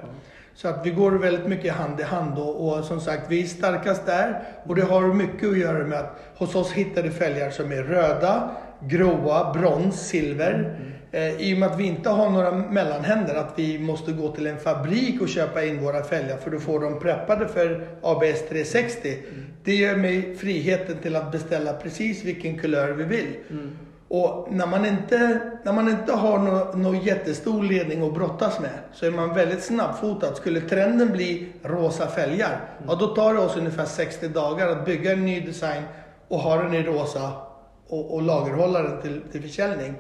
Så 0.56 0.68
att 0.68 0.86
vi 0.86 0.90
går 0.90 1.12
väldigt 1.12 1.48
mycket 1.48 1.74
hand 1.74 2.00
i 2.00 2.04
hand 2.04 2.40
och, 2.40 2.68
och 2.68 2.84
som 2.84 3.02
sagt, 3.02 3.26
vi 3.30 3.44
är 3.44 3.48
starkast 3.48 4.06
där. 4.06 4.42
Och 4.64 4.76
det 4.76 4.82
har 4.82 5.14
mycket 5.14 5.50
att 5.50 5.58
göra 5.58 5.88
med 5.88 6.00
att 6.00 6.20
hos 6.36 6.56
oss 6.56 6.72
hittar 6.72 7.04
du 7.04 7.12
fälgar 7.12 7.50
som 7.50 7.72
är 7.72 7.84
röda, 7.84 8.52
gråa, 8.80 9.54
brons, 9.54 10.08
silver. 10.08 10.80
Eh, 11.12 11.42
I 11.42 11.54
och 11.54 11.58
med 11.58 11.70
att 11.70 11.80
vi 11.80 11.84
inte 11.84 12.10
har 12.10 12.30
några 12.30 12.52
mellanhänder, 12.52 13.36
att 13.36 13.54
vi 13.56 13.80
måste 13.80 14.12
gå 14.12 14.32
till 14.32 14.48
en 14.48 14.60
fabrik 14.60 15.22
och 15.22 15.30
köpa 15.30 15.64
in 15.64 15.84
våra 15.84 16.04
fälgar 16.04 16.38
för 16.38 16.56
att 16.56 16.62
få 16.62 16.80
dem 16.80 17.00
preppade 17.00 17.48
för 17.48 17.88
ABS 18.02 18.50
360. 18.50 19.18
Det 19.64 19.76
ger 19.76 19.96
mig 19.96 20.36
friheten 20.36 20.98
till 20.98 21.16
att 21.16 21.32
beställa 21.32 21.74
precis 21.74 22.24
vilken 22.24 22.58
kulör 22.58 22.92
vi 22.92 23.04
vill. 23.04 23.36
Mm. 23.50 23.78
Och 24.10 24.48
när 24.52 24.66
man 24.66 24.86
inte, 24.86 25.40
när 25.64 25.74
man 25.74 25.90
inte 25.90 26.14
har 26.14 26.40
någon 26.40 26.82
nå 26.82 26.96
jättestor 26.96 27.64
ledning 27.64 28.08
att 28.08 28.14
brottas 28.14 28.60
med 28.60 28.80
så 28.94 29.06
är 29.06 29.12
man 29.12 29.34
väldigt 29.34 29.64
snabbfotad. 29.64 30.36
Skulle 30.36 30.62
trenden 30.62 31.12
bli 31.12 31.48
rosa 31.64 32.08
fälgar, 32.08 32.62
ja 32.88 32.96
då 32.96 33.08
tar 33.08 33.34
det 33.34 33.40
oss 33.40 33.58
ungefär 33.58 33.86
60 33.86 34.28
dagar 34.28 34.68
att 34.68 34.86
bygga 34.86 35.12
en 35.12 35.26
ny 35.26 35.40
design 35.40 35.84
och 36.28 36.40
ha 36.40 36.56
den 36.64 36.74
i 36.74 36.84
rosa 36.84 37.32
och, 37.88 38.14
och 38.14 38.22
lagerhålla 38.22 38.84
den 38.84 39.02
till, 39.02 39.22
till 39.32 39.42
försäljning. 39.42 39.94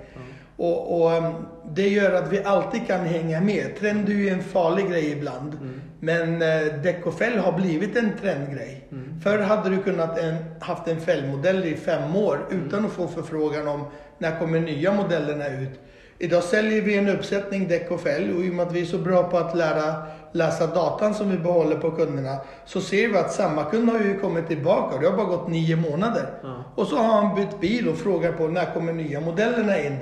Och, 0.57 1.01
och 1.01 1.17
um, 1.17 1.33
det 1.75 1.87
gör 1.87 2.13
att 2.13 2.33
vi 2.33 2.43
alltid 2.43 2.87
kan 2.87 3.05
hänga 3.05 3.41
med. 3.41 3.75
Trend 3.79 4.09
är 4.09 4.13
ju 4.13 4.29
en 4.29 4.43
farlig 4.43 4.89
grej 4.89 5.11
ibland. 5.11 5.57
Men 5.99 6.41
eh, 6.41 6.81
däck 6.83 7.07
och 7.07 7.13
fälg 7.13 7.37
har 7.37 7.51
blivit 7.51 7.97
en 7.97 8.11
trendgrej. 8.21 8.87
Förr 9.23 9.39
hade 9.39 9.69
du 9.69 9.83
kunnat 9.83 10.17
en, 10.17 10.35
haft 10.59 10.87
en 10.87 11.01
fälgmodell 11.01 11.65
i 11.65 11.75
fem 11.75 12.15
år 12.15 12.47
utan 12.49 12.85
att 12.85 12.91
få 12.91 13.07
förfrågan 13.07 13.67
om 13.67 13.85
när 14.17 14.39
kommer 14.39 14.59
nya 14.59 14.93
modellerna 14.93 15.47
ut. 15.47 15.79
Idag 16.17 16.43
säljer 16.43 16.81
vi 16.81 16.97
en 16.97 17.09
uppsättning 17.09 17.67
däck 17.67 17.91
och 17.91 18.01
fälg 18.01 18.33
och 18.33 18.43
i 18.43 18.49
och 18.49 18.53
med 18.53 18.67
att 18.67 18.73
vi 18.73 18.81
är 18.81 18.85
så 18.85 18.97
bra 18.97 19.23
på 19.23 19.37
att 19.37 19.57
lära 19.57 20.03
läsa 20.31 20.67
datan 20.67 21.13
som 21.13 21.29
vi 21.29 21.37
behåller 21.37 21.75
på 21.75 21.91
kunderna 21.91 22.37
så 22.65 22.81
ser 22.81 23.07
vi 23.07 23.17
att 23.17 23.31
samma 23.31 23.63
kund 23.63 23.89
har 23.89 23.99
ju 23.99 24.19
kommit 24.19 24.47
tillbaka 24.47 24.95
och 24.95 25.01
det 25.01 25.09
har 25.09 25.17
bara 25.17 25.27
gått 25.27 25.47
nio 25.47 25.75
månader. 25.75 26.25
Ja. 26.43 26.63
Och 26.75 26.87
så 26.87 26.95
har 26.95 27.21
han 27.21 27.35
bytt 27.35 27.59
bil 27.59 27.89
och 27.89 27.97
frågar 27.97 28.31
på 28.31 28.47
när 28.47 28.73
kommer 28.73 28.93
nya 28.93 29.21
modellerna 29.21 29.79
in. 29.79 29.97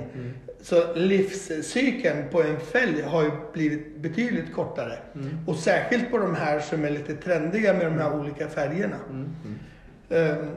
Så 0.60 0.94
livscykeln 0.94 2.28
på 2.32 2.42
en 2.42 2.60
fälg 2.60 3.02
har 3.02 3.22
ju 3.22 3.30
blivit 3.52 3.96
betydligt 3.96 4.54
kortare. 4.54 4.98
Och 5.46 5.56
särskilt 5.56 6.10
på 6.10 6.18
de 6.18 6.34
här 6.34 6.60
som 6.60 6.84
är 6.84 6.90
lite 6.90 7.14
trendiga 7.14 7.72
med 7.72 7.86
de 7.86 7.98
här 7.98 8.20
olika 8.20 8.48
färgerna. 8.48 8.96
Ehm, 10.10 10.48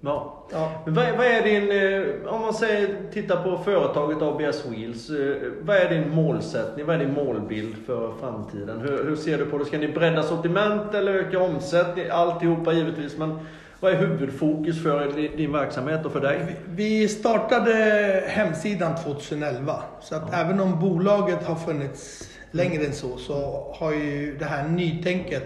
Ja. 0.00 0.46
ja. 0.52 0.82
Men 0.84 0.94
vad, 0.94 1.16
vad 1.16 1.26
är 1.26 1.42
din, 1.42 1.70
eh, 1.70 2.34
om 2.34 2.40
man 2.40 2.54
säger, 2.54 2.96
tittar 3.12 3.42
på 3.42 3.58
företaget 3.64 4.22
ABS 4.22 4.66
Wheels, 4.66 5.10
eh, 5.10 5.36
vad 5.62 5.76
är 5.76 5.88
din 5.90 6.10
målsättning, 6.10 6.86
vad 6.86 6.94
är 6.96 6.98
din 7.00 7.14
målbild 7.14 7.76
för 7.86 8.12
framtiden? 8.20 8.80
Hur, 8.80 9.04
hur 9.04 9.16
ser 9.16 9.38
du 9.38 9.46
på 9.46 9.58
det? 9.58 9.64
Ska 9.64 9.78
ni 9.78 9.88
bredda 9.88 10.22
sortiment 10.22 10.94
eller 10.94 11.14
öka 11.14 11.38
omsättning? 11.40 12.04
Alltihopa 12.10 12.72
givetvis, 12.72 13.18
men 13.18 13.38
vad 13.80 13.92
är 13.92 13.96
huvudfokus 13.96 14.82
för 14.82 15.12
din, 15.36 15.52
verksamhet 15.52 16.06
och 16.06 16.12
för 16.12 16.20
dig? 16.20 16.56
Vi 16.68 17.08
startade 17.08 17.74
hemsidan 18.26 18.96
2011. 18.96 19.82
Så 20.00 20.14
att 20.14 20.34
även 20.34 20.60
om 20.60 20.80
bolaget 20.80 21.42
har 21.42 21.54
funnits 21.54 22.28
längre 22.50 22.84
än 22.84 22.92
så, 22.92 23.16
så 23.16 23.66
har 23.78 23.92
ju 23.92 24.36
det 24.38 24.44
här 24.44 24.68
nytänket 24.68 25.44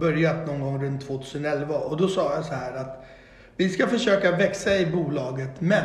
börjat 0.00 0.46
någon 0.46 0.60
gång 0.60 0.84
runt 0.84 1.06
2011. 1.06 1.74
Och 1.74 1.96
då 1.96 2.08
sa 2.08 2.34
jag 2.34 2.44
så 2.44 2.54
här 2.54 2.76
att 2.76 3.04
vi 3.56 3.68
ska 3.68 3.86
försöka 3.86 4.36
växa 4.36 4.76
i 4.76 4.86
bolaget, 4.86 5.50
men 5.60 5.84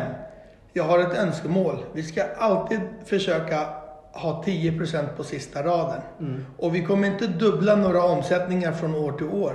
jag 0.73 0.84
har 0.84 1.00
ett 1.00 1.17
önskemål. 1.17 1.78
Vi 1.93 2.04
ska 2.04 2.23
alltid 2.38 2.80
försöka 3.06 3.67
ha 4.12 4.43
10% 4.45 5.08
på 5.17 5.23
sista 5.23 5.63
raden. 5.63 6.02
Och 6.58 6.76
vi 6.76 6.86
kommer 6.86 7.08
inte 7.08 7.28
dubbla 7.28 7.76
några 7.76 8.04
omsättningar 8.04 8.71
från 8.71 8.95
år 8.95 9.12
till 9.12 9.28
år. 9.28 9.54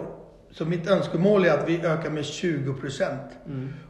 Så 0.52 0.64
mitt 0.64 0.86
önskemål 0.90 1.44
är 1.44 1.50
att 1.50 1.68
vi 1.68 1.80
ökar 1.86 2.10
med 2.10 2.22
20%. 2.24 3.16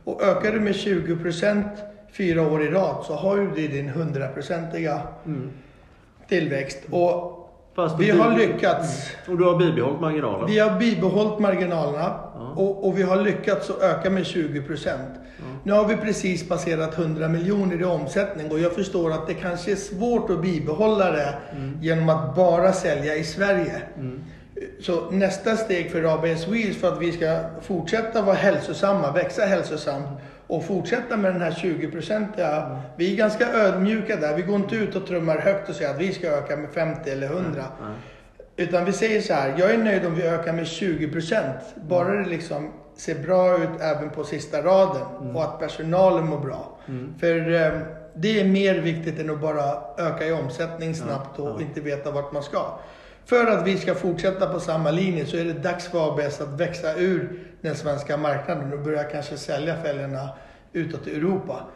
Och 0.04 0.22
ökar 0.22 0.52
du 0.52 0.60
med 0.60 0.72
20% 0.72 1.62
fyra 2.12 2.42
år 2.48 2.62
i 2.62 2.68
rad 2.70 3.04
så 3.06 3.14
har 3.14 3.36
det 3.56 3.68
din 3.68 3.90
100-procentiga 3.90 5.00
tillväxt. 6.28 6.78
Och 6.90 7.38
Fast 7.76 8.00
vi 8.00 8.06
du- 8.10 8.18
har 8.18 8.38
lyckats. 8.38 9.10
Och 9.28 9.38
du 9.38 9.44
har 9.44 9.58
bibehållit 9.58 10.00
marginalen? 10.00 10.46
Vi 10.50 10.58
har 10.58 10.78
bibehållit 10.78 11.38
marginalerna 11.38 12.14
och, 12.56 12.86
och 12.88 12.98
vi 12.98 13.02
har 13.02 13.16
lyckats 13.22 13.70
att 13.70 13.82
öka 13.82 14.10
med 14.10 14.22
20%. 14.22 14.88
Nu 15.64 15.72
har 15.72 15.88
vi 15.88 15.96
precis 15.96 16.48
passerat 16.48 16.98
100 16.98 17.28
miljoner 17.28 17.80
i 17.80 17.84
omsättning 17.84 18.50
och 18.50 18.58
jag 18.60 18.72
förstår 18.72 19.10
att 19.12 19.26
det 19.26 19.34
kanske 19.34 19.72
är 19.72 19.76
svårt 19.76 20.30
att 20.30 20.42
bibehålla 20.42 21.10
det 21.12 21.34
genom 21.80 22.08
att 22.08 22.36
bara 22.36 22.72
sälja 22.72 23.14
i 23.16 23.24
Sverige. 23.24 23.82
Så 24.80 25.10
nästa 25.10 25.56
steg 25.56 25.90
för 25.90 26.14
ABS 26.14 26.48
Wheels 26.48 26.76
för 26.80 26.88
att 26.88 27.02
vi 27.02 27.12
ska 27.12 27.40
fortsätta 27.60 28.22
vara 28.22 28.36
hälsosamma, 28.36 29.12
växa 29.12 29.42
hälsosamt 29.42 30.08
och 30.46 30.64
fortsätta 30.64 31.16
med 31.16 31.32
den 31.32 31.42
här 31.42 31.50
20-procentiga. 31.50 32.78
Vi 32.96 33.12
är 33.12 33.16
ganska 33.16 33.52
ödmjuka 33.52 34.16
där. 34.16 34.36
Vi 34.36 34.42
går 34.42 34.56
inte 34.56 34.76
ut 34.76 34.96
och 34.96 35.06
trummar 35.06 35.38
högt 35.38 35.68
och 35.68 35.74
säger 35.74 35.90
att 35.90 36.00
vi 36.00 36.12
ska 36.12 36.26
öka 36.26 36.56
med 36.56 36.70
50 36.70 37.10
eller 37.10 37.26
100. 37.26 37.44
Nej. 37.54 37.90
Utan 38.56 38.84
vi 38.84 38.92
säger 38.92 39.20
så 39.20 39.34
här, 39.34 39.54
jag 39.58 39.70
är 39.70 39.78
nöjd 39.78 40.06
om 40.06 40.14
vi 40.14 40.22
ökar 40.22 40.52
med 40.52 40.64
20%. 40.64 41.52
Bara 41.88 42.14
det 42.14 42.28
liksom 42.28 42.72
ser 42.96 43.14
bra 43.14 43.58
ut 43.58 43.80
även 43.80 44.10
på 44.10 44.24
sista 44.24 44.62
raden 44.62 45.36
och 45.36 45.42
att 45.42 45.58
personalen 45.58 46.26
mår 46.26 46.38
bra. 46.38 46.78
För 47.20 47.54
eh, 47.54 47.72
det 48.14 48.40
är 48.40 48.44
mer 48.44 48.74
viktigt 48.74 49.20
än 49.20 49.30
att 49.30 49.40
bara 49.40 49.62
öka 49.98 50.26
i 50.26 50.32
omsättning 50.32 50.94
snabbt 50.94 51.38
och 51.38 51.60
inte 51.60 51.80
veta 51.80 52.10
vart 52.10 52.32
man 52.32 52.42
ska. 52.42 52.78
För 53.26 53.46
att 53.46 53.66
vi 53.66 53.78
ska 53.78 53.94
fortsätta 53.94 54.46
på 54.46 54.60
samma 54.60 54.90
linje 54.90 55.26
så 55.26 55.36
är 55.36 55.44
det 55.44 55.52
dags 55.52 55.88
för 55.88 56.12
ABS 56.12 56.40
att 56.40 56.60
växa 56.60 56.94
ur 56.94 57.40
den 57.60 57.76
svenska 57.76 58.16
marknaden 58.16 58.72
och 58.72 58.78
börja 58.78 59.04
kanske 59.04 59.36
sälja 59.36 59.82
fälgarna 59.82 60.28
utåt 60.72 61.06
i 61.06 61.16
Europa. 61.16 61.66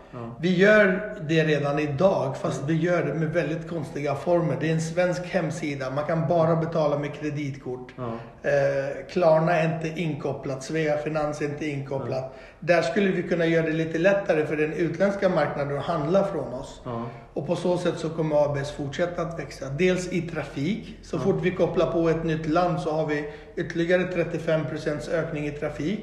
Vi 0.40 0.56
gör 0.56 1.14
det 1.28 1.44
redan 1.44 1.78
idag, 1.78 2.36
fast 2.36 2.62
vi 2.66 2.74
gör 2.74 3.04
det 3.04 3.14
med 3.14 3.28
väldigt 3.28 3.68
konstiga 3.68 4.14
former. 4.14 4.56
Det 4.60 4.68
är 4.68 4.72
en 4.72 4.80
svensk 4.80 5.26
hemsida, 5.26 5.90
man 5.90 6.04
kan 6.04 6.28
bara 6.28 6.56
betala 6.56 6.98
med 6.98 7.14
kreditkort. 7.14 7.92
Ja. 7.96 8.12
Eh, 8.42 9.06
Klarna 9.10 9.52
är 9.52 9.74
inte 9.74 10.00
inkopplat, 10.00 10.64
Svea 10.64 10.98
Finans 10.98 11.40
är 11.40 11.44
inte 11.44 11.66
inkopplat. 11.66 12.34
Där 12.60 12.82
skulle 12.82 13.10
vi 13.10 13.22
kunna 13.22 13.46
göra 13.46 13.66
det 13.66 13.72
lite 13.72 13.98
lättare 13.98 14.46
för 14.46 14.56
den 14.56 14.72
utländska 14.72 15.28
marknaden 15.28 15.78
att 15.78 15.84
handla 15.84 16.24
från 16.24 16.54
oss. 16.54 16.80
Ja. 16.84 17.02
Och 17.32 17.46
på 17.46 17.56
så 17.56 17.78
sätt 17.78 17.98
så 17.98 18.08
kommer 18.10 18.44
ABS 18.44 18.70
fortsätta 18.70 19.22
att 19.22 19.38
växa. 19.38 19.68
Dels 19.68 20.12
i 20.12 20.22
trafik. 20.22 20.98
Så 21.02 21.18
fort 21.18 21.38
vi 21.42 21.50
kopplar 21.50 21.92
på 21.92 22.08
ett 22.08 22.24
nytt 22.24 22.46
land 22.46 22.80
så 22.80 22.92
har 22.92 23.06
vi 23.06 23.24
ytterligare 23.56 24.02
35% 24.02 25.10
ökning 25.12 25.46
i 25.46 25.50
trafik. 25.50 26.00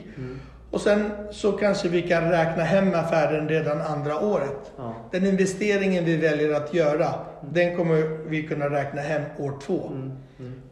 Och 0.74 0.82
sen 0.82 1.12
så 1.32 1.52
kanske 1.52 1.90
vi 1.90 2.02
kan 2.02 2.30
räkna 2.30 2.64
hem 2.64 2.94
affären 2.94 3.50
redan 3.50 3.82
andra 3.82 4.20
året. 4.20 4.72
Ja. 4.78 4.96
Den 5.12 5.26
investeringen 5.26 6.06
vi 6.06 6.18
väljer 6.18 6.54
att 6.54 6.74
göra, 6.74 7.14
den 7.52 7.78
kommer 7.78 8.28
vi 8.28 8.44
kunna 8.44 8.70
räkna 8.70 9.02
hem 9.02 9.22
år 9.40 9.54
två. 9.66 9.92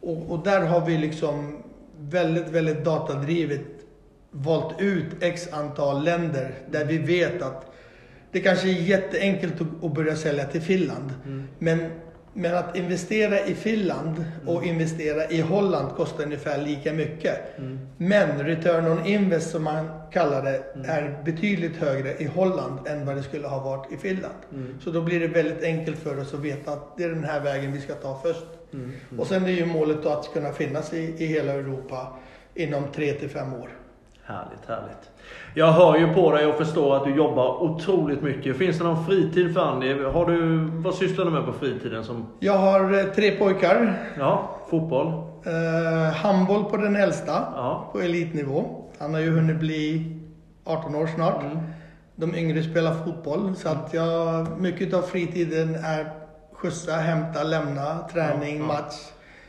Och, 0.01 0.31
och 0.31 0.43
där 0.43 0.61
har 0.61 0.85
vi 0.85 0.97
liksom 0.97 1.63
väldigt, 1.99 2.49
väldigt 2.49 2.85
datadrivet 2.85 3.61
valt 4.31 4.81
ut 4.81 5.05
x 5.21 5.47
antal 5.51 6.03
länder 6.03 6.51
där 6.71 6.85
vi 6.85 6.97
vet 6.97 7.41
att 7.41 7.71
det 8.31 8.39
kanske 8.39 8.67
är 8.69 8.81
jätteenkelt 8.81 9.61
att, 9.61 9.83
att 9.83 9.93
börja 9.93 10.15
sälja 10.15 10.45
till 10.45 10.61
Finland. 10.61 11.13
Men, 11.59 11.79
men 12.33 12.55
att 12.57 12.75
investera 12.75 13.39
i 13.39 13.55
Finland 13.55 14.25
och 14.45 14.63
investera 14.63 15.29
i 15.29 15.41
Holland 15.41 15.91
kostar 15.95 16.23
ungefär 16.23 16.61
lika 16.61 16.93
mycket. 16.93 17.39
Men 17.97 18.43
return 18.43 18.87
on 18.87 19.05
invest 19.05 19.51
som 19.51 19.63
man 19.63 19.89
kallar 20.11 20.43
det 20.43 20.63
är 20.87 21.21
betydligt 21.25 21.77
högre 21.77 22.15
i 22.17 22.25
Holland 22.25 22.87
än 22.87 23.05
vad 23.05 23.15
det 23.15 23.23
skulle 23.23 23.47
ha 23.47 23.59
varit 23.63 23.91
i 23.91 23.97
Finland. 23.97 24.35
Så 24.83 24.91
då 24.91 25.01
blir 25.01 25.19
det 25.19 25.27
väldigt 25.27 25.63
enkelt 25.63 25.99
för 25.99 26.19
oss 26.19 26.33
att 26.33 26.39
veta 26.39 26.71
att 26.71 26.97
det 26.97 27.03
är 27.03 27.09
den 27.09 27.23
här 27.23 27.39
vägen 27.39 27.73
vi 27.73 27.81
ska 27.81 27.93
ta 27.93 28.19
först. 28.23 28.45
Och 29.17 29.27
sen 29.27 29.45
är 29.45 29.49
ju 29.49 29.65
målet 29.65 30.03
då 30.03 30.09
att 30.09 30.33
kunna 30.33 30.51
finnas 30.51 30.93
i, 30.93 31.15
i 31.17 31.25
hela 31.25 31.51
Europa 31.51 32.07
inom 32.55 32.83
3 32.95 33.13
till 33.13 33.29
5 33.29 33.53
år. 33.53 33.69
Härligt, 34.23 34.65
härligt. 34.67 35.09
Jag 35.53 35.71
hör 35.71 35.97
ju 35.97 36.13
på 36.13 36.31
dig 36.31 36.45
och 36.45 36.55
förstår 36.57 36.95
att 36.97 37.03
du 37.03 37.15
jobbar 37.15 37.63
otroligt 37.63 38.21
mycket. 38.21 38.57
Finns 38.57 38.77
det 38.77 38.83
någon 38.83 39.05
fritid 39.05 39.53
för 39.53 39.61
Andy? 39.61 40.03
Har 40.03 40.25
du, 40.25 40.57
vad 40.65 40.93
sysslar 40.95 41.25
du 41.25 41.31
med 41.31 41.45
på 41.45 41.53
fritiden? 41.53 42.03
Som, 42.03 42.27
Jag 42.39 42.57
har 42.57 42.99
eh, 42.99 43.03
tre 43.05 43.31
pojkar. 43.31 43.99
ja, 44.19 44.57
fotboll? 44.69 45.07
Eh, 45.45 46.13
handboll 46.15 46.63
på 46.65 46.77
den 46.77 46.95
äldsta, 46.95 47.31
Ja. 47.55 47.89
på 47.91 47.99
elitnivå. 47.99 48.65
Han 48.99 49.13
har 49.13 49.21
ju 49.21 49.29
hunnit 49.31 49.59
bli 49.59 50.15
18 50.65 50.95
år 50.95 51.07
snart. 51.07 51.43
Mm. 51.43 51.57
De 52.15 52.35
yngre 52.35 52.63
spelar 52.63 52.93
fotboll. 53.05 53.55
Så 53.55 53.69
att 53.69 53.93
jag, 53.93 54.47
mycket 54.59 54.93
av 54.93 55.01
fritiden 55.01 55.75
är 55.75 56.09
skjutsa, 56.53 56.91
hämta, 56.91 57.43
lämna, 57.43 57.97
träning, 58.13 58.57
Ja, 58.57 58.61
ja. 58.61 58.67
match. 58.67 58.95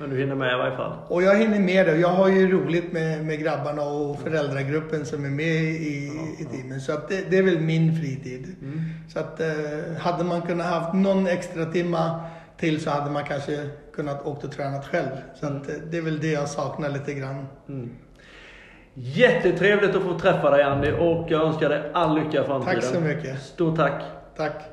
Men 0.03 0.11
du 0.11 0.17
hinner 0.17 0.35
med 0.35 0.53
i 0.53 0.57
varje 0.57 0.77
fall? 0.77 0.93
Och 1.09 1.23
jag 1.23 1.37
hinner 1.37 1.61
med 1.61 1.87
det. 1.87 1.97
Jag 1.97 2.09
har 2.09 2.29
ju 2.29 2.53
roligt 2.53 2.93
med, 2.93 3.25
med 3.25 3.39
grabbarna 3.39 3.83
och 3.83 4.21
föräldragruppen 4.21 5.07
som 5.07 5.25
är 5.25 5.31
med 5.31 5.63
i, 5.65 6.13
i 6.39 6.45
teamen. 6.45 6.81
Så 6.81 6.93
att 6.93 7.09
det, 7.09 7.31
det 7.31 7.39
är 7.39 7.43
väl 7.43 7.61
min 7.61 7.97
fritid. 7.97 8.57
Mm. 8.63 8.81
Så 9.09 9.19
att 9.19 9.41
eh, 9.41 9.47
hade 9.99 10.25
man 10.25 10.43
kunnat 10.43 10.67
haft 10.67 10.95
någon 10.95 11.27
extra 11.27 11.65
timma 11.65 12.21
till 12.57 12.81
så 12.81 12.91
hade 12.91 13.11
man 13.11 13.25
kanske 13.25 13.69
kunnat 13.95 14.27
åkt 14.27 14.45
och 14.45 14.53
tränat 14.53 14.87
själv. 14.87 15.11
Så 15.41 15.47
att, 15.47 15.69
eh, 15.69 15.75
det 15.91 15.97
är 15.97 16.03
väl 16.03 16.21
det 16.21 16.33
jag 16.33 16.49
saknar 16.49 16.89
lite 16.89 17.15
grann. 17.15 17.47
Mm. 17.69 17.91
Jättetrevligt 18.95 19.97
att 19.97 20.03
få 20.03 20.19
träffa 20.19 20.51
dig 20.51 20.63
Andy 20.63 20.93
och 20.93 21.27
jag 21.31 21.43
önskar 21.43 21.69
dig 21.69 21.91
all 21.95 22.15
lycka 22.15 22.43
i 22.43 22.45
framtiden. 22.45 22.75
Tack 22.75 22.85
så 22.85 23.01
mycket. 23.01 23.43
Stort 23.43 23.77
tack. 23.77 24.03
Tack. 24.37 24.72